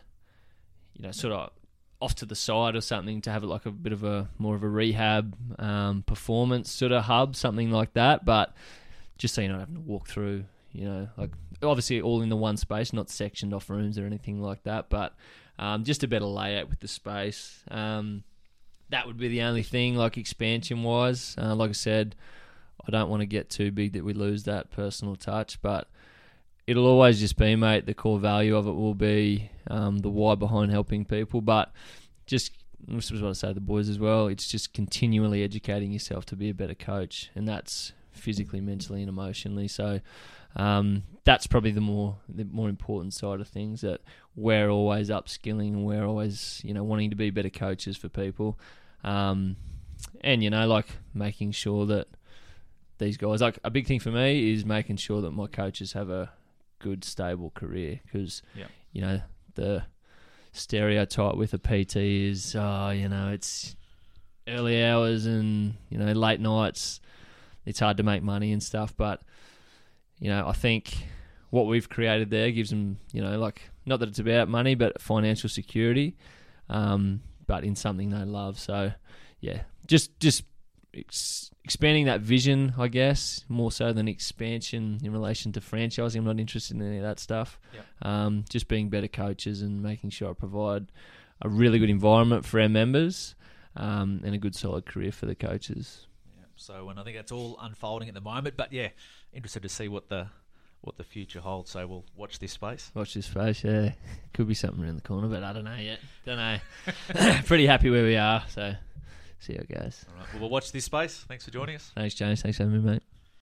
you 0.95 1.03
know, 1.03 1.13
sort 1.13 1.33
of 1.33 1.51
off 2.01 2.15
to 2.17 2.27
the 2.27 2.35
side 2.35 2.75
or 2.75 2.81
something 2.81 3.21
to 3.23 3.31
have 3.31 3.45
it 3.45 3.47
like 3.47 3.65
a 3.65 3.71
bit 3.71 3.93
of 3.93 4.03
a 4.03 4.29
more 4.37 4.57
of 4.57 4.63
a 4.63 4.69
rehab 4.69 5.37
um, 5.59 6.03
performance 6.03 6.71
sort 6.71 6.93
of 6.93 7.05
hub, 7.05 7.37
something 7.37 7.71
like 7.71 7.95
that. 7.95 8.25
But 8.25 8.55
just 9.17 9.35
so 9.35 9.41
you're 9.41 9.53
not 9.53 9.61
having 9.61 9.77
to 9.77 9.81
walk 9.81 10.09
through, 10.09 10.45
you 10.73 10.85
know, 10.85 11.09
like 11.17 11.31
obviously 11.63 12.03
all 12.03 12.21
in 12.23 12.29
the 12.29 12.37
one 12.37 12.57
space, 12.57 12.93
not 12.93 13.09
sectioned 13.09 13.55
off 13.55 13.71
rooms 13.71 13.99
or 13.99 14.05
anything 14.05 14.43
like 14.43 14.65
that, 14.65 14.91
but 14.91 15.15
um, 15.59 15.85
just 15.85 16.03
a 16.03 16.09
better 16.09 16.25
layout 16.25 16.69
with 16.69 16.81
the 16.81 16.89
space. 16.89 17.63
Um, 17.71 18.25
that 18.91 19.07
would 19.07 19.17
be 19.17 19.29
the 19.29 19.43
only 19.43 19.63
thing, 19.63 19.97
like 19.97 20.19
expansion 20.19 20.83
wise. 20.83 21.35
Uh, 21.39 21.55
like 21.55 21.71
I 21.71 21.75
said, 21.75 22.15
I 22.87 22.91
don't 22.91 23.09
want 23.09 23.21
to 23.21 23.27
get 23.27 23.51
too 23.51 23.71
big 23.71 23.93
that 23.93 24.05
we 24.05 24.13
lose 24.13 24.45
that 24.45 24.71
personal 24.71 25.17
touch, 25.17 25.61
but 25.63 25.89
it'll 26.67 26.87
always 26.87 27.21
just 27.21 27.37
be, 27.37 27.57
mate. 27.57 27.87
The 27.87 27.95
core 27.95 28.19
value 28.19 28.57
of 28.57 28.67
it 28.67 28.73
will 28.73 28.95
be 28.95 29.51
um, 29.69 29.99
the 29.99 30.11
why 30.11 30.35
behind 30.35 30.71
helping 30.71 31.05
people, 31.05 31.41
but 31.41 31.73
just 32.27 32.53
this 32.87 33.11
was 33.11 33.23
what 33.23 33.31
I 33.31 33.33
say 33.33 33.49
to 33.49 33.55
the 33.55 33.61
boys 33.61 33.89
as 33.89 33.99
well. 33.99 34.27
It's 34.27 34.49
just 34.49 34.73
continually 34.75 35.43
educating 35.43 35.93
yourself 35.93 36.27
to 36.27 36.37
be 36.37 36.51
a 36.51 36.55
better 36.55 36.75
coach, 36.75 37.31
and 37.35 37.47
that's 37.47 37.93
physically, 38.13 38.61
mentally, 38.61 39.01
and 39.01 39.09
emotionally. 39.09 39.69
So 39.69 40.01
um, 40.57 41.05
that's 41.25 41.47
probably 41.47 41.71
the 41.71 41.81
more 41.81 42.17
the 42.29 42.45
more 42.45 42.69
important 42.69 43.15
side 43.15 43.41
of 43.41 43.49
things. 43.49 43.81
That 43.83 44.01
we're 44.35 44.69
always 44.69 45.11
upskilling 45.11 45.69
and 45.69 45.85
we're 45.85 46.05
always 46.05 46.61
you 46.65 46.75
know 46.75 46.85
wanting 46.85 47.11
to 47.11 47.17
be 47.17 47.31
better 47.31 47.51
coaches 47.51 47.97
for 47.97 48.09
people, 48.09 48.59
um, 49.05 49.57
and 50.23 50.43
you 50.43 50.51
know 50.51 50.67
like 50.67 50.87
making 51.15 51.53
sure 51.53 51.87
that 51.87 52.09
these 53.03 53.17
guys. 53.17 53.41
Like 53.41 53.59
a 53.65 53.71
big 53.71 53.87
thing 53.87 54.01
for 54.01 54.11
me 54.11 54.53
is 54.53 54.65
making 54.65 54.97
sure 54.97 55.21
that 55.23 55.33
my 55.33 55.47
coaches 55.47 55.93
have 55.93 56.09
a 56.11 56.31
good 56.79 57.05
stable 57.05 57.51
career 57.55 58.01
because 58.05 58.43
Yep. 58.57 58.71
you 58.93 59.01
know 59.03 59.21
the 59.55 59.85
stereotype 60.53 61.37
with 61.37 61.55
a 61.55 61.59
PT 61.59 61.97
is 61.97 62.55
oh 62.59 62.91
you 62.91 63.09
know 63.09 63.31
it's 63.31 63.77
early 64.49 64.85
hours 64.85 65.25
and 65.27 65.75
you 65.89 65.99
know 65.99 66.13
late 66.13 66.41
nights 66.41 67.01
it's 67.65 67.79
hard 67.79 67.97
to 67.97 68.03
make 68.03 68.23
money 68.23 68.53
and 68.53 68.63
stuff. 68.63 68.95
But 68.97 69.23
you 70.19 70.29
know 70.29 70.47
I 70.49 70.53
think 70.53 70.95
what 71.51 71.67
we've 71.67 71.89
created 71.89 72.31
there 72.31 72.51
gives 72.51 72.71
them 72.71 72.99
you 73.13 73.23
know 73.23 73.39
like 73.39 73.63
not 73.87 74.01
that 74.01 74.09
it's 74.09 74.19
about 74.19 74.49
money 74.49 74.75
but 74.75 75.01
financial 75.01 75.49
security 75.49 76.17
um, 76.69 77.23
but 77.47 77.65
in 77.65 77.77
something 77.77 78.11
they 78.11 78.25
love. 78.25 78.59
So 78.59 78.93
yeah 79.41 79.63
just 79.87 80.19
just 80.21 80.45
ex- 80.95 81.51
expanding 81.65 82.07
that 82.07 82.21
vision 82.21 82.75
I 82.79 82.89
guess 82.89 83.45
more 83.49 83.71
so 83.73 83.93
than 83.93 84.09
expansion 84.09 84.99
in 85.03 85.13
relation 85.13 85.53
to 85.53 85.61
franchising 85.61 86.17
I'm 86.17 86.25
not 86.25 86.39
interested 86.41 86.77
in 86.77 86.83
any 86.83 86.97
of 86.99 87.03
that 87.05 87.19
stuff 87.21 87.59
Yep. 87.75 87.87
um, 88.03 88.45
just 88.49 88.69
being 88.69 88.89
better 88.89 89.09
coaches 89.09 89.63
and 89.63 89.83
making 89.83 90.11
sure 90.11 90.31
I 90.31 90.35
provide 90.35 90.87
a 91.41 91.49
really 91.49 91.79
good 91.79 91.91
environment 91.91 92.45
for 92.45 92.61
our 92.61 92.69
members 92.69 93.35
um, 93.77 94.21
and 94.25 94.35
a 94.35 94.39
good 94.39 94.55
solid 94.55 94.87
career 94.87 95.11
for 95.13 95.27
the 95.27 95.35
coaches. 95.35 96.07
Yeah, 96.37 96.45
so, 96.57 96.89
and 96.91 97.01
I 97.01 97.05
think 97.05 97.17
that's 97.17 97.33
all 97.33 97.59
unfolding 97.61 98.07
at 98.09 98.15
the 98.15 98.21
moment. 98.21 98.57
But 98.57 98.73
yeah, 98.73 98.89
interested 99.33 99.63
to 99.63 99.69
see 99.69 99.89
what 99.89 100.09
the 100.09 100.27
what 100.83 100.99
the 100.99 101.05
future 101.05 101.41
holds. 101.41 101.71
So 101.71 101.87
we'll 101.87 102.05
watch 102.17 102.39
this 102.39 102.53
space. 102.53 102.91
Watch 102.95 103.15
this 103.15 103.27
space, 103.27 103.65
yeah. 103.65 103.93
Could 104.35 104.47
be 104.49 104.55
something 104.55 104.85
around 104.85 104.97
the 104.97 105.03
corner, 105.03 105.29
but 105.29 105.43
I 105.43 105.53
don't 105.53 105.65
know 105.65 105.77
yet. 105.77 106.01
Don't 106.27 106.37
know. 106.37 106.59
Pretty 107.47 107.67
happy 107.67 107.89
where 107.89 108.05
we 108.05 108.17
are, 108.17 108.43
so 108.49 108.75
see 109.43 109.55
you 109.55 109.65
guys. 109.69 110.07
All 110.09 110.19
right, 110.19 110.33
well, 110.33 110.41
we'll 110.43 110.51
watch 110.51 110.73
this 110.73 110.85
space. 110.85 111.25
Thanks 111.29 111.45
for 111.45 111.51
joining 111.51 111.77
us. 111.77 111.91
Thanks, 111.95 112.15
James. 112.15 112.43
Thanks 112.43 112.57
for 112.57 112.65
having 112.65 112.83
me, 112.85 112.93
mate. 112.93 113.03